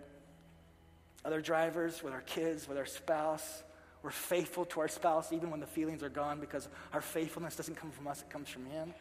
other 1.26 1.42
drivers, 1.42 2.02
with 2.02 2.14
our 2.14 2.22
kids, 2.22 2.68
with 2.68 2.78
our 2.78 2.86
spouse. 2.86 3.64
We're 4.02 4.12
faithful 4.12 4.64
to 4.66 4.80
our 4.80 4.88
spouse 4.88 5.34
even 5.34 5.52
when 5.52 5.60
the 5.60 5.68
feelings 5.68 6.02
are 6.02 6.10
gone 6.10 6.40
because 6.40 6.70
our 6.94 7.02
faithfulness 7.02 7.56
doesn't 7.58 7.76
come 7.76 7.92
from 7.92 8.08
us, 8.08 8.22
it 8.22 8.30
comes 8.30 8.48
from 8.48 8.66
Him. 8.66 8.94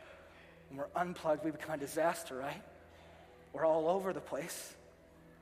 When 0.69 0.79
we're 0.79 1.01
unplugged, 1.01 1.45
we 1.45 1.53
become 1.53 1.77
a 1.77 1.79
disaster, 1.79 2.37
right? 2.37 2.63
We're 3.53 3.65
all 3.65 3.89
over 3.89 4.13
the 4.13 4.21
place. 4.21 4.75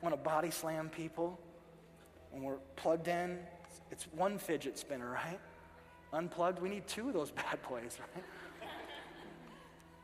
We 0.03 0.11
want 0.11 0.23
to 0.23 0.23
body 0.23 0.51
slam 0.51 0.91
people. 0.91 1.41
When 2.31 2.43
we're 2.43 2.59
plugged 2.77 3.09
in, 3.09 3.39
it's 3.91 4.05
one 4.15 4.37
fidget 4.39 4.77
spinner, 4.77 5.09
right? 5.09 5.41
Unplugged, 6.13 6.61
we 6.61 6.69
need 6.69 6.87
two 6.87 7.09
of 7.09 7.15
those 7.15 7.31
bad 7.31 7.59
boys, 7.67 7.97
right? 7.99 8.25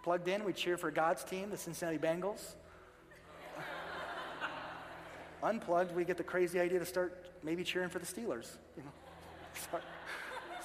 Plugged 0.03 0.29
in, 0.29 0.45
we 0.45 0.55
cheer 0.55 0.79
for 0.79 0.91
God's 0.91 1.25
team, 1.25 1.51
the 1.51 1.59
Cincinnati 1.59 1.99
Bengals 1.99 2.55
unplugged, 5.43 5.95
we 5.95 6.05
get 6.05 6.17
the 6.17 6.25
crazy 6.25 6.61
idea 6.61 6.79
to 6.79 6.87
start 6.87 7.31
maybe 7.43 7.65
cheering 7.65 7.89
for 7.89 7.99
the 7.99 8.07
Steelers. 8.07 8.57
You 8.77 8.83
know, 8.83 8.93
sorry, 9.71 9.83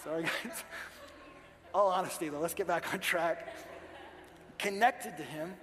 sorry 0.04 0.24
guys. 0.24 0.64
All 1.74 1.90
honesty, 1.90 2.30
though, 2.30 2.40
let's 2.40 2.54
get 2.54 2.68
back 2.68 2.94
on 2.94 3.00
track. 3.00 3.54
Connected 4.58 5.18
to 5.18 5.24
Him, 5.24 5.54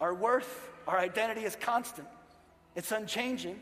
our 0.00 0.14
worth, 0.14 0.70
our 0.86 0.98
identity 0.98 1.44
is 1.44 1.56
constant. 1.56 2.08
It's 2.74 2.92
unchanging. 2.92 3.60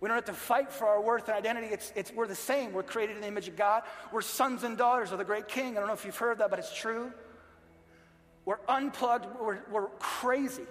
We 0.00 0.08
don't 0.08 0.16
have 0.16 0.24
to 0.26 0.32
fight 0.32 0.72
for 0.72 0.86
our 0.86 1.00
worth 1.00 1.28
and 1.28 1.36
identity. 1.36 1.66
It's, 1.66 1.92
it's, 1.94 2.12
we're 2.12 2.26
the 2.26 2.34
same. 2.34 2.72
We're 2.72 2.82
created 2.82 3.16
in 3.16 3.22
the 3.22 3.28
image 3.28 3.48
of 3.48 3.56
God. 3.56 3.82
We're 4.12 4.22
sons 4.22 4.64
and 4.64 4.78
daughters 4.78 5.12
of 5.12 5.18
the 5.18 5.24
great 5.24 5.46
King. 5.46 5.76
I 5.76 5.80
don't 5.80 5.88
know 5.88 5.94
if 5.94 6.04
you've 6.04 6.16
heard 6.16 6.38
that, 6.38 6.48
but 6.48 6.58
it's 6.58 6.74
true. 6.74 7.12
We're 8.46 8.60
unplugged. 8.68 9.26
We're, 9.38 9.58
we're 9.70 9.88
crazy. 9.98 10.62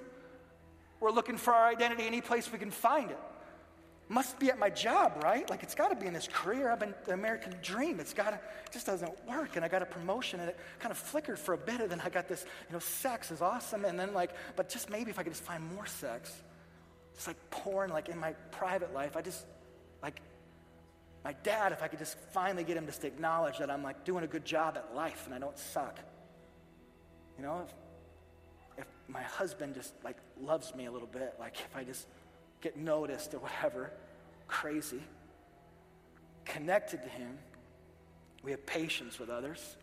We're 1.00 1.12
looking 1.12 1.38
for 1.38 1.54
our 1.54 1.68
identity 1.68 2.06
any 2.06 2.22
place 2.22 2.52
we 2.52 2.60
can 2.60 2.72
find 2.72 3.12
it. 3.12 3.20
Must 4.12 4.40
be 4.40 4.50
at 4.50 4.58
my 4.58 4.72
job, 4.72 5.22
right? 5.24 5.48
Like 5.50 5.62
it's 5.62 5.76
got 5.76 5.90
to 5.90 5.96
be 5.96 6.08
in 6.08 6.14
this 6.14 6.28
career. 6.28 6.72
I've 6.72 6.80
been 6.80 6.96
the 7.06 7.14
American 7.14 7.56
dream. 7.62 8.00
It's 8.00 8.14
got 8.14 8.32
to, 8.32 8.36
it 8.36 8.72
just 8.74 8.88
doesn't 8.88 9.12
work. 9.28 9.56
And 9.56 9.64
I 9.64 9.68
got 9.68 9.84
a 9.84 9.86
promotion 9.86 10.40
and 10.40 10.50
it 10.50 10.58
kind 10.80 10.92
of 10.92 10.98
flickered 10.98 11.38
for 11.38 11.54
a 11.54 11.58
bit. 11.58 11.80
And 11.80 11.92
then 11.92 12.02
I 12.02 12.10
got 12.10 12.28
this, 12.28 12.44
you 12.68 12.74
know, 12.74 12.80
sex 12.80 13.30
is 13.30 13.42
awesome. 13.42 13.86
And 13.86 14.00
then 14.00 14.14
like, 14.14 14.32
but 14.56 14.68
just 14.68 14.90
maybe 14.90 15.12
if 15.12 15.20
I 15.20 15.24
could 15.24 15.34
just 15.34 15.44
find 15.44 15.64
more 15.76 15.86
sex, 15.86 16.34
just 17.14 17.28
like 17.28 17.38
porn, 17.52 17.92
like 17.92 18.10
in 18.10 18.18
my 18.18 18.34
private 18.52 18.94
life, 18.94 19.16
I 19.16 19.22
just, 19.22 19.46
like, 20.02 20.22
my 21.24 21.34
dad, 21.44 21.72
if 21.72 21.84
I 21.84 21.88
could 21.88 22.00
just 22.00 22.18
finally 22.32 22.64
get 22.64 22.78
him 22.78 22.88
to 22.88 23.08
acknowledge 23.08 23.58
that 23.58 23.70
I'm 23.70 23.84
like 23.84 24.06
doing 24.06 24.24
a 24.24 24.28
good 24.28 24.46
job 24.46 24.78
at 24.78 24.96
life 24.96 25.24
and 25.26 25.36
I 25.36 25.40
don't 25.40 25.58
suck. 25.58 26.00
You 27.38 27.44
know, 27.44 27.68
my 29.10 29.24
husband 29.24 29.74
just 29.74 29.94
like 30.04 30.18
loves 30.40 30.74
me 30.76 30.86
a 30.86 30.92
little 30.92 31.08
bit, 31.08 31.34
like 31.40 31.56
if 31.60 31.76
I 31.76 31.84
just 31.84 32.08
get 32.62 32.78
noticed 32.78 33.34
or 33.34 33.40
whatever, 33.40 33.92
crazy. 34.48 35.02
Connected 36.46 37.04
to 37.04 37.10
Him, 37.10 37.38
we 38.44 38.52
have 38.52 38.66
patience 38.66 39.20
with 39.20 39.30
others. 39.30 39.78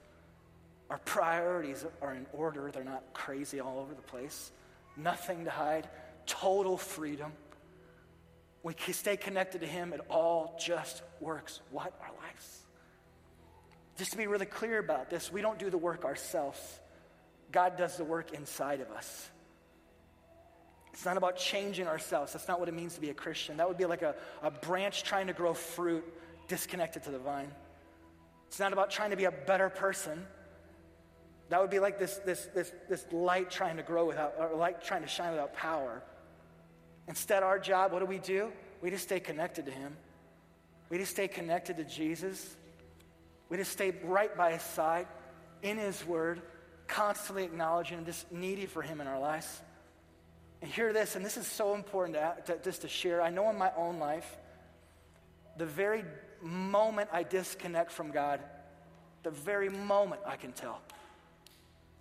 Our 0.88 0.98
priorities 0.98 1.84
are 2.00 2.14
in 2.14 2.26
order, 2.32 2.70
they're 2.72 2.84
not 2.84 3.02
crazy 3.12 3.60
all 3.60 3.78
over 3.80 3.94
the 3.94 4.02
place. 4.02 4.52
Nothing 4.96 5.44
to 5.44 5.50
hide, 5.50 5.88
total 6.26 6.76
freedom. 6.76 7.32
We 8.62 8.74
stay 8.92 9.16
connected 9.16 9.60
to 9.60 9.66
Him, 9.66 9.92
it 9.92 10.00
all 10.08 10.56
just 10.60 11.02
works. 11.20 11.60
What? 11.70 11.92
Our 12.00 12.10
lives. 12.24 12.62
Just 13.96 14.12
to 14.12 14.16
be 14.16 14.26
really 14.26 14.46
clear 14.46 14.78
about 14.78 15.10
this, 15.10 15.32
we 15.32 15.40
don't 15.40 15.58
do 15.58 15.70
the 15.70 15.78
work 15.78 16.04
ourselves. 16.04 16.80
God 17.52 17.76
does 17.76 17.96
the 17.96 18.04
work 18.04 18.32
inside 18.32 18.80
of 18.80 18.90
us. 18.90 19.30
It's 20.92 21.04
not 21.04 21.18
about 21.18 21.36
changing 21.36 21.86
ourselves. 21.86 22.32
That's 22.32 22.48
not 22.48 22.58
what 22.58 22.68
it 22.68 22.74
means 22.74 22.94
to 22.94 23.00
be 23.00 23.10
a 23.10 23.14
Christian. 23.14 23.58
That 23.58 23.68
would 23.68 23.76
be 23.76 23.84
like 23.84 24.02
a, 24.02 24.14
a 24.42 24.50
branch 24.50 25.02
trying 25.02 25.26
to 25.26 25.34
grow 25.34 25.52
fruit 25.52 26.04
disconnected 26.48 27.02
to 27.02 27.10
the 27.10 27.18
vine. 27.18 27.50
It's 28.48 28.58
not 28.58 28.72
about 28.72 28.90
trying 28.90 29.10
to 29.10 29.16
be 29.16 29.24
a 29.24 29.30
better 29.30 29.68
person. 29.68 30.26
That 31.48 31.60
would 31.60 31.70
be 31.70 31.78
like 31.78 31.98
this, 31.98 32.16
this, 32.24 32.48
this, 32.54 32.72
this 32.88 33.04
light 33.12 33.50
trying 33.50 33.76
to 33.76 33.82
grow 33.82 34.06
without, 34.06 34.34
or 34.38 34.56
light 34.56 34.82
trying 34.82 35.02
to 35.02 35.08
shine 35.08 35.32
without 35.32 35.54
power. 35.54 36.02
Instead, 37.08 37.42
our 37.42 37.58
job, 37.58 37.92
what 37.92 38.00
do 38.00 38.06
we 38.06 38.18
do? 38.18 38.50
We 38.80 38.90
just 38.90 39.04
stay 39.04 39.20
connected 39.20 39.66
to 39.66 39.70
Him. 39.70 39.96
We 40.88 40.98
just 40.98 41.12
stay 41.12 41.28
connected 41.28 41.76
to 41.76 41.84
Jesus. 41.84 42.56
We 43.48 43.58
just 43.58 43.72
stay 43.72 43.94
right 44.04 44.34
by 44.36 44.52
His 44.52 44.62
side, 44.62 45.06
in 45.62 45.76
His 45.76 46.04
Word, 46.06 46.42
constantly 46.86 47.44
acknowledging 47.44 47.98
and 47.98 48.06
just 48.06 48.30
needy 48.32 48.66
for 48.66 48.82
Him 48.82 49.00
in 49.00 49.06
our 49.06 49.18
lives. 49.18 49.62
And 50.62 50.70
hear 50.70 50.92
this, 50.92 51.16
and 51.16 51.24
this 51.24 51.36
is 51.36 51.46
so 51.46 51.74
important 51.74 52.16
to, 52.16 52.52
to, 52.52 52.62
just 52.62 52.82
to 52.82 52.88
share. 52.88 53.20
I 53.20 53.30
know 53.30 53.50
in 53.50 53.58
my 53.58 53.70
own 53.76 53.98
life, 53.98 54.38
the 55.56 55.66
very 55.66 56.04
moment 56.42 57.10
I 57.12 57.22
disconnect 57.22 57.90
from 57.90 58.10
God, 58.10 58.40
the 59.22 59.30
very 59.30 59.68
moment 59.68 60.22
I 60.26 60.36
can 60.36 60.52
tell. 60.52 60.80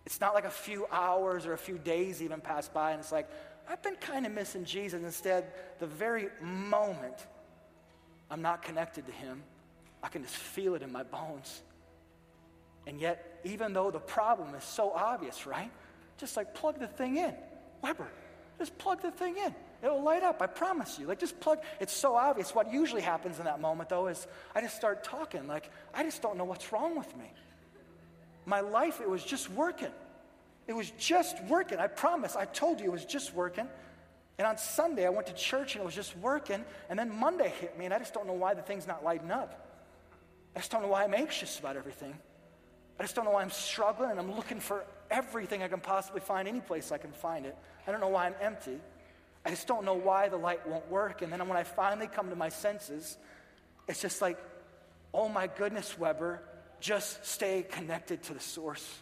It's 0.05 0.21
not 0.21 0.35
like 0.35 0.45
a 0.45 0.51
few 0.51 0.85
hours 0.91 1.45
or 1.45 1.53
a 1.53 1.57
few 1.57 1.77
days 1.77 2.21
even 2.21 2.39
pass 2.39 2.69
by 2.69 2.91
and 2.91 2.99
it's 2.99 3.11
like, 3.11 3.27
I've 3.67 3.81
been 3.81 3.95
kind 3.95 4.25
of 4.25 4.31
missing 4.31 4.63
Jesus. 4.63 5.01
Instead, 5.01 5.51
the 5.79 5.87
very 5.87 6.27
moment 6.39 7.25
I'm 8.29 8.41
not 8.41 8.61
connected 8.61 9.05
to 9.07 9.11
Him, 9.11 9.41
I 10.03 10.07
can 10.09 10.21
just 10.21 10.35
feel 10.35 10.75
it 10.75 10.83
in 10.83 10.91
my 10.91 11.03
bones. 11.03 11.63
And 12.85 12.99
yet, 12.99 13.34
even 13.45 13.73
though 13.73 13.91
the 13.91 13.99
problem 13.99 14.53
is 14.55 14.63
so 14.63 14.91
obvious, 14.91 15.45
right? 15.45 15.71
Just 16.17 16.35
like 16.35 16.53
plug 16.55 16.79
the 16.79 16.87
thing 16.87 17.17
in. 17.17 17.33
Weber, 17.81 18.07
just 18.57 18.77
plug 18.77 19.01
the 19.01 19.11
thing 19.11 19.37
in. 19.37 19.53
It'll 19.83 20.01
light 20.01 20.23
up, 20.23 20.41
I 20.41 20.47
promise 20.47 20.97
you. 20.97 21.05
Like 21.05 21.19
just 21.19 21.39
plug, 21.39 21.59
it's 21.79 21.93
so 21.93 22.15
obvious. 22.15 22.55
What 22.55 22.73
usually 22.73 23.01
happens 23.01 23.37
in 23.37 23.45
that 23.45 23.61
moment, 23.61 23.89
though, 23.89 24.07
is 24.07 24.25
I 24.55 24.61
just 24.61 24.75
start 24.75 25.03
talking. 25.03 25.47
Like, 25.47 25.69
I 25.93 26.03
just 26.03 26.21
don't 26.21 26.37
know 26.37 26.43
what's 26.43 26.71
wrong 26.73 26.97
with 26.97 27.15
me. 27.17 27.31
My 28.45 28.61
life, 28.61 28.99
it 28.99 29.09
was 29.09 29.23
just 29.23 29.49
working. 29.51 29.91
It 30.67 30.73
was 30.73 30.89
just 30.91 31.41
working. 31.43 31.77
I 31.77 31.87
promise. 31.87 32.35
I 32.35 32.45
told 32.45 32.79
you 32.79 32.87
it 32.87 32.91
was 32.91 33.05
just 33.05 33.33
working. 33.35 33.67
And 34.37 34.47
on 34.47 34.57
Sunday, 34.57 35.05
I 35.05 35.09
went 35.09 35.27
to 35.27 35.33
church 35.33 35.75
and 35.75 35.83
it 35.83 35.85
was 35.85 35.95
just 35.95 36.17
working. 36.17 36.65
And 36.89 36.97
then 36.97 37.11
Monday 37.19 37.53
hit 37.59 37.77
me, 37.77 37.85
and 37.85 37.93
I 37.93 37.99
just 37.99 38.13
don't 38.13 38.25
know 38.25 38.33
why 38.33 38.55
the 38.55 38.63
thing's 38.63 38.87
not 38.87 39.03
lighting 39.03 39.31
up. 39.31 39.61
I 40.55 40.59
just 40.59 40.71
don't 40.71 40.81
know 40.81 40.87
why 40.87 41.03
I'm 41.03 41.13
anxious 41.13 41.59
about 41.59 41.75
everything. 41.75 42.15
I 42.99 43.03
just 43.03 43.15
don't 43.15 43.25
know 43.25 43.31
why 43.31 43.41
I'm 43.41 43.51
struggling 43.51 44.11
and 44.11 44.19
I'm 44.19 44.35
looking 44.35 44.59
for 44.59 44.85
everything 45.11 45.63
I 45.63 45.67
can 45.67 45.81
possibly 45.81 46.21
find, 46.21 46.47
any 46.47 46.61
place 46.61 46.91
I 46.91 46.97
can 46.97 47.11
find 47.11 47.45
it. 47.45 47.55
I 47.87 47.91
don't 47.91 48.01
know 48.01 48.09
why 48.09 48.25
I'm 48.25 48.35
empty. 48.41 48.79
I 49.45 49.49
just 49.49 49.67
don't 49.67 49.85
know 49.85 49.93
why 49.93 50.29
the 50.29 50.37
light 50.37 50.67
won't 50.67 50.89
work. 50.89 51.21
And 51.21 51.31
then 51.31 51.45
when 51.47 51.57
I 51.57 51.63
finally 51.63 52.07
come 52.07 52.29
to 52.29 52.35
my 52.35 52.49
senses, 52.49 53.17
it's 53.87 54.01
just 54.01 54.21
like, 54.21 54.37
oh 55.13 55.29
my 55.29 55.47
goodness, 55.47 55.97
Weber, 55.97 56.41
just 56.79 57.25
stay 57.25 57.65
connected 57.69 58.23
to 58.23 58.33
the 58.33 58.39
source. 58.39 58.99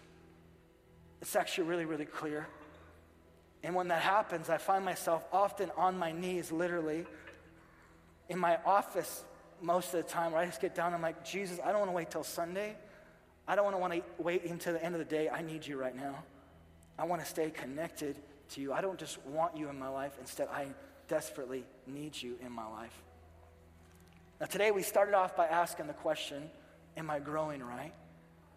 It's 1.21 1.36
actually 1.36 1.69
really, 1.69 1.86
really 1.86 2.06
clear. 2.06 2.47
And 3.63 3.75
when 3.75 3.88
that 3.88 4.01
happens, 4.01 4.49
I 4.49 4.58
find 4.58 4.84
myself 4.84 5.23
often 5.32 5.71
on 5.77 5.97
my 5.97 6.12
knees, 6.12 6.51
literally, 6.51 7.06
in 8.27 8.38
my 8.38 8.58
office 8.65 9.23
most 9.62 9.93
of 9.93 10.06
the 10.06 10.10
time, 10.12 10.34
where 10.34 10.41
I 10.41 10.45
just 10.45 10.60
get 10.60 10.75
down 10.75 10.88
and 10.88 10.95
I'm 10.95 11.01
like, 11.01 11.23
Jesus, 11.23 11.60
I 11.63 11.71
don't 11.71 11.79
want 11.79 11.91
to 11.91 11.95
wait 11.95 12.12
till 12.12 12.25
Sunday. 12.25 12.75
I 13.47 13.56
don't 13.56 13.65
want 13.65 13.75
to 13.75 13.79
want 13.79 13.93
to 13.93 14.01
wait 14.23 14.45
until 14.45 14.73
the 14.73 14.84
end 14.84 14.95
of 14.95 14.99
the 14.99 15.06
day. 15.06 15.29
I 15.29 15.41
need 15.41 15.65
you 15.65 15.77
right 15.77 15.95
now. 15.95 16.23
I 16.97 17.06
want 17.06 17.21
to 17.21 17.27
stay 17.27 17.49
connected 17.49 18.17
to 18.51 18.62
you. 18.62 18.71
I 18.71 18.82
don't 18.82 18.97
just 18.97 19.17
want 19.25 19.58
you 19.58 19.69
in 19.69 19.77
my 19.77 19.89
life. 19.89 20.13
Instead, 20.19 20.47
I 20.47 20.67
desperately 21.08 21.65
need 21.88 22.21
you 22.21 22.36
in 22.45 22.51
my 22.51 22.67
life. 22.67 22.93
Now, 24.39 24.45
today 24.45 24.71
we 24.71 24.84
started 24.84 25.15
off 25.15 25.36
by 25.36 25.47
asking 25.47 25.88
the 25.88 25.93
question 25.93 26.49
Am 26.95 27.10
I 27.10 27.19
growing 27.19 27.63
right? 27.63 27.93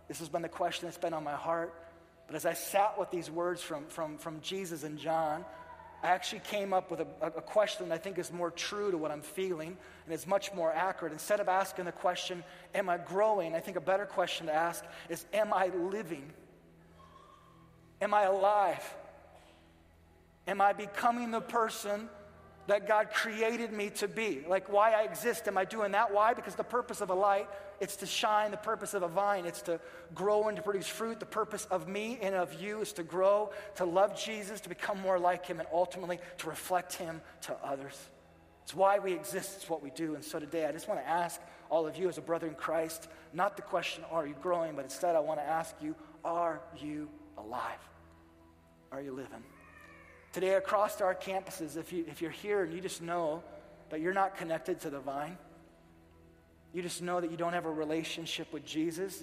This 0.09 0.19
has 0.19 0.29
been 0.29 0.43
the 0.43 0.49
question 0.49 0.87
that's 0.87 0.99
been 0.99 1.15
on 1.15 1.25
my 1.25 1.35
heart. 1.35 1.75
But 2.27 2.37
as 2.37 2.45
I 2.45 2.55
sat 2.55 2.99
with 2.99 3.11
these 3.11 3.31
words 3.31 3.63
from, 3.63 3.87
from, 3.87 4.19
from 4.19 4.41
Jesus 4.41 4.83
and 4.83 4.99
John, 4.99 5.45
I 6.07 6.11
actually 6.11 6.43
came 6.49 6.73
up 6.73 6.89
with 6.89 7.01
a, 7.01 7.07
a, 7.21 7.43
question 7.43 7.89
that 7.89 7.95
I 7.97 7.99
think 7.99 8.17
is 8.17 8.33
more 8.33 8.53
true 8.53 8.93
to 8.93 8.97
what 8.97 9.11
I'm 9.11 9.23
feeling 9.23 9.77
and 10.05 10.15
is 10.15 10.25
much 10.25 10.55
more 10.55 10.73
accurate. 10.73 11.13
Instead 11.13 11.41
of 11.41 11.49
asking 11.49 11.87
the 11.87 11.91
question, 11.91 12.45
Am 12.77 12.89
I 12.89 12.97
growing? 12.97 13.57
I 13.57 13.59
think 13.61 13.77
a 13.77 13.81
better 13.81 14.07
question 14.07 14.47
to 14.47 14.55
ask 14.55 14.85
is, 15.09 15.27
Am 15.33 15.53
I 15.53 15.67
living? 15.67 16.31
Am 18.01 18.15
I 18.15 18.23
alive? 18.23 18.95
Am 20.47 20.61
I 20.61 20.75
becoming 20.75 21.33
the 21.33 21.41
person 21.41 22.09
that 22.67 22.89
God 22.89 23.11
created 23.13 23.73
me 23.73 23.91
to 23.91 24.09
be. 24.09 24.45
Like 24.49 24.73
why 24.73 24.93
I 24.93 25.03
exist. 25.03 25.47
Am 25.49 25.57
I 25.57 25.65
doing 25.65 25.93
that? 25.93 26.13
Why? 26.13 26.35
Because 26.35 26.55
the 26.55 26.65
purpose 26.65 27.01
of 27.01 27.11
a 27.11 27.15
light, 27.15 27.49
it's 27.81 27.97
to 27.97 28.07
shine. 28.07 28.51
The 28.51 28.57
purpose 28.57 28.95
of 28.95 29.03
a 29.03 29.09
vine, 29.09 29.47
it's 29.47 29.63
to 29.63 29.81
grow 30.15 30.49
and 30.49 30.57
to 30.57 30.63
produce 30.63 30.89
fruit. 30.89 31.21
The 31.21 31.27
purpose 31.27 31.67
of 31.71 31.89
me 31.89 32.19
and 32.21 32.35
of 32.35 32.61
you 32.61 32.81
is 32.81 32.93
to 32.95 33.03
grow, 33.03 33.51
to 33.77 33.85
love 33.85 34.21
Jesus, 34.21 34.61
to 34.63 34.69
become 34.69 35.01
more 35.01 35.19
like 35.19 35.47
him, 35.47 35.61
and 35.61 35.69
ultimately 35.73 36.19
to 36.39 36.49
reflect 36.49 36.95
him 36.95 37.21
to 37.43 37.57
others. 37.65 37.97
It's 38.65 38.75
why 38.75 38.99
we 38.99 39.13
exist, 39.13 39.53
it's 39.57 39.71
what 39.71 39.81
we 39.81 39.91
do. 39.91 40.17
And 40.17 40.25
so 40.25 40.41
today 40.41 40.67
I 40.67 40.73
just 40.73 40.89
want 40.89 41.01
to 41.01 41.09
ask 41.09 41.41
all 41.71 41.87
of 41.87 41.97
you 41.97 42.09
as 42.09 42.19
a 42.19 42.21
brother 42.21 42.49
in 42.49 42.55
Christ, 42.55 43.09
not 43.33 43.57
the 43.57 43.63
question, 43.63 44.03
are 44.11 44.27
you 44.27 44.35
growing, 44.43 44.75
but 44.75 44.85
instead 44.85 45.15
I 45.15 45.21
want 45.21 45.39
to 45.39 45.47
ask 45.47 45.75
you, 45.81 45.95
are 46.25 46.61
you 46.77 47.09
alive? 47.39 47.79
Are 48.91 49.01
you 49.01 49.13
living? 49.13 49.43
Today, 50.37 50.53
across 50.53 51.01
our 51.01 51.15
campuses, 51.15 51.79
if, 51.79 51.95
you, 51.95 52.05
if 52.09 52.21
you're 52.21 52.31
here 52.31 52.63
and 52.63 52.71
you 52.75 52.83
just 52.83 53.01
know 53.01 53.43
that 53.89 54.03
you're 54.03 54.13
not 54.13 54.37
connected 54.37 54.79
to 54.83 54.91
the 54.91 55.01
vine, 55.01 55.39
you 56.75 56.83
just 56.83 57.01
know 57.01 57.23
that 57.23 57.31
you 57.31 57.39
don't 57.39 57.55
have 57.55 57.65
a 57.65 57.71
relationship 57.71 58.53
with 58.53 58.63
Jesus. 58.67 59.23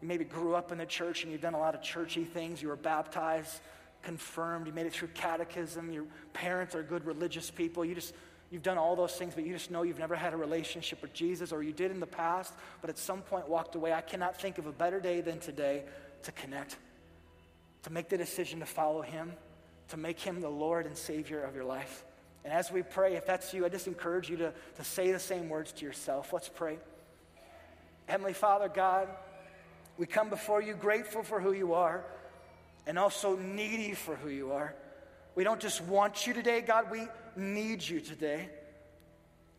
You 0.00 0.08
maybe 0.08 0.24
grew 0.24 0.54
up 0.54 0.72
in 0.72 0.78
the 0.78 0.86
church 0.86 1.22
and 1.22 1.30
you've 1.30 1.42
done 1.42 1.52
a 1.52 1.58
lot 1.58 1.74
of 1.74 1.82
churchy 1.82 2.24
things. 2.24 2.62
You 2.62 2.68
were 2.68 2.76
baptized, 2.76 3.60
confirmed, 4.02 4.66
you 4.66 4.72
made 4.72 4.86
it 4.86 4.94
through 4.94 5.08
catechism. 5.08 5.92
Your 5.92 6.06
parents 6.32 6.74
are 6.74 6.82
good 6.82 7.04
religious 7.04 7.50
people. 7.50 7.84
You 7.84 7.94
just 7.94 8.14
You've 8.50 8.62
done 8.62 8.78
all 8.78 8.96
those 8.96 9.14
things, 9.14 9.34
but 9.34 9.44
you 9.44 9.52
just 9.52 9.70
know 9.70 9.82
you've 9.82 9.98
never 9.98 10.16
had 10.16 10.32
a 10.32 10.38
relationship 10.38 11.02
with 11.02 11.12
Jesus, 11.12 11.52
or 11.52 11.62
you 11.62 11.74
did 11.74 11.90
in 11.90 12.00
the 12.00 12.06
past, 12.06 12.54
but 12.80 12.88
at 12.88 12.96
some 12.96 13.20
point 13.20 13.46
walked 13.50 13.74
away. 13.74 13.92
I 13.92 14.00
cannot 14.00 14.40
think 14.40 14.56
of 14.56 14.64
a 14.64 14.72
better 14.72 14.98
day 14.98 15.20
than 15.20 15.40
today 15.40 15.82
to 16.22 16.32
connect, 16.32 16.78
to 17.82 17.92
make 17.92 18.08
the 18.08 18.16
decision 18.16 18.60
to 18.60 18.64
follow 18.64 19.02
Him 19.02 19.32
to 19.88 19.96
make 19.96 20.20
him 20.20 20.40
the 20.40 20.48
Lord 20.48 20.86
and 20.86 20.96
Savior 20.96 21.42
of 21.42 21.54
your 21.54 21.64
life. 21.64 22.04
And 22.44 22.52
as 22.52 22.70
we 22.70 22.82
pray, 22.82 23.16
if 23.16 23.26
that's 23.26 23.52
you, 23.52 23.64
I 23.66 23.68
just 23.68 23.86
encourage 23.86 24.30
you 24.30 24.36
to, 24.38 24.52
to 24.76 24.84
say 24.84 25.12
the 25.12 25.18
same 25.18 25.48
words 25.48 25.72
to 25.72 25.84
yourself. 25.84 26.32
Let's 26.32 26.48
pray. 26.48 26.78
Heavenly 28.06 28.32
Father, 28.32 28.68
God, 28.68 29.08
we 29.98 30.06
come 30.06 30.30
before 30.30 30.62
you 30.62 30.74
grateful 30.74 31.22
for 31.22 31.40
who 31.40 31.52
you 31.52 31.74
are 31.74 32.04
and 32.86 32.98
also 32.98 33.36
needy 33.36 33.92
for 33.92 34.16
who 34.16 34.30
you 34.30 34.52
are. 34.52 34.74
We 35.34 35.44
don't 35.44 35.60
just 35.60 35.82
want 35.82 36.26
you 36.26 36.32
today, 36.32 36.62
God, 36.62 36.90
we 36.90 37.06
need 37.36 37.86
you 37.86 38.00
today. 38.00 38.48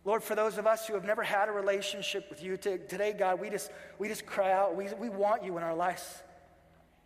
Lord, 0.04 0.24
for 0.24 0.34
those 0.34 0.58
of 0.58 0.66
us 0.66 0.88
who 0.88 0.94
have 0.94 1.04
never 1.04 1.22
had 1.22 1.50
a 1.50 1.52
relationship 1.52 2.30
with 2.30 2.42
you 2.42 2.58
today, 2.58 3.14
God, 3.14 3.40
we 3.40 3.50
just, 3.50 3.70
we 4.00 4.08
just 4.08 4.26
cry 4.26 4.52
out. 4.52 4.76
We, 4.76 4.88
we 5.00 5.10
want 5.10 5.44
you 5.44 5.58
in 5.58 5.64
our 5.64 5.76
lives. 5.76 6.04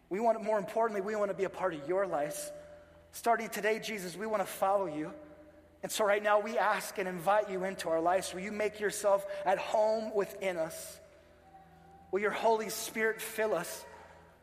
We 0.09 0.19
want, 0.19 0.41
more 0.43 0.57
importantly, 0.57 1.01
we 1.01 1.15
want 1.15 1.31
to 1.31 1.35
be 1.35 1.43
a 1.43 1.49
part 1.49 1.73
of 1.73 1.87
your 1.87 2.07
lives. 2.07 2.51
Starting 3.13 3.47
today, 3.47 3.79
Jesus, 3.79 4.17
we 4.17 4.25
want 4.25 4.41
to 4.41 4.51
follow 4.51 4.87
you. 4.87 5.13
And 5.83 5.91
so, 5.91 6.03
right 6.03 6.21
now, 6.21 6.39
we 6.39 6.57
ask 6.57 6.97
and 6.97 7.07
invite 7.07 7.49
you 7.49 7.63
into 7.63 7.89
our 7.89 8.01
lives. 8.01 8.33
Will 8.33 8.41
you 8.41 8.51
make 8.51 8.79
yourself 8.79 9.23
at 9.45 9.59
home 9.59 10.11
within 10.15 10.57
us? 10.57 10.99
Will 12.11 12.21
your 12.21 12.31
Holy 12.31 12.69
Spirit 12.69 13.21
fill 13.21 13.53
us? 13.53 13.85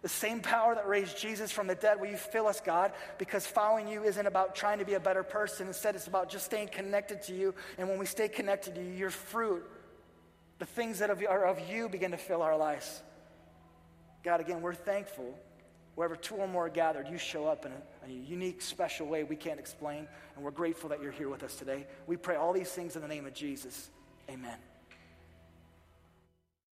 The 0.03 0.09
same 0.09 0.41
power 0.41 0.77
that 0.77 0.87
raised 0.87 1.19
Jesus 1.19 1.51
from 1.51 1.67
the 1.67 1.75
dead, 1.75 2.01
will 2.01 2.11
you 2.11 2.17
fill 2.17 2.47
us, 2.47 2.61
God? 2.61 2.93
Because 3.19 3.45
following 3.45 3.89
you 3.89 4.05
isn't 4.05 4.27
about 4.27 4.55
trying 4.55 4.79
to 4.79 4.85
be 4.85 4.95
a 4.95 5.01
better 5.01 5.25
person. 5.25 5.67
Instead, 5.67 5.97
it's 5.97 6.07
about 6.07 6.31
just 6.31 6.47
staying 6.47 6.69
connected 6.69 7.23
to 7.23 7.35
you. 7.35 7.55
And 7.77 7.89
when 7.89 7.99
we 7.99 8.07
stay 8.07 8.29
connected 8.29 8.77
to 8.77 8.83
you, 8.83 8.93
your 8.93 9.11
fruit, 9.11 9.69
the 10.59 10.65
things 10.65 11.01
that 11.01 11.11
are 11.11 11.45
of 11.45 11.59
you, 11.69 11.89
begin 11.89 12.13
to 12.13 12.17
fill 12.17 12.41
our 12.41 12.57
lives. 12.57 13.03
God, 14.23 14.41
again, 14.41 14.63
we're 14.63 14.75
thankful 14.75 15.37
Wherever 16.01 16.17
two 16.17 16.37
or 16.37 16.49
more 16.49 16.65
are 16.65 16.71
gathered, 16.71 17.09
you 17.09 17.19
show 17.19 17.47
up 17.47 17.67
in 17.67 17.73
a, 17.73 18.11
a, 18.11 18.11
unique, 18.11 18.63
special 18.63 19.07
way 19.07 19.23
we 19.23 19.37
can't 19.37 19.61
explain. 19.61 20.09
And 20.35 20.43
we're 20.43 20.51
grateful 20.51 20.89
that 20.89 21.03
you're 21.03 21.13
here 21.13 21.29
with 21.29 21.43
us 21.43 21.57
today. 21.57 21.87
We 22.07 22.17
pray 22.17 22.37
all 22.37 22.55
these 22.55 22.71
things 22.71 22.97
in 22.97 23.03
the 23.03 23.09
name 23.09 23.27
of 23.27 23.35
Jesus. 23.35 23.91
Amen. 24.31 24.57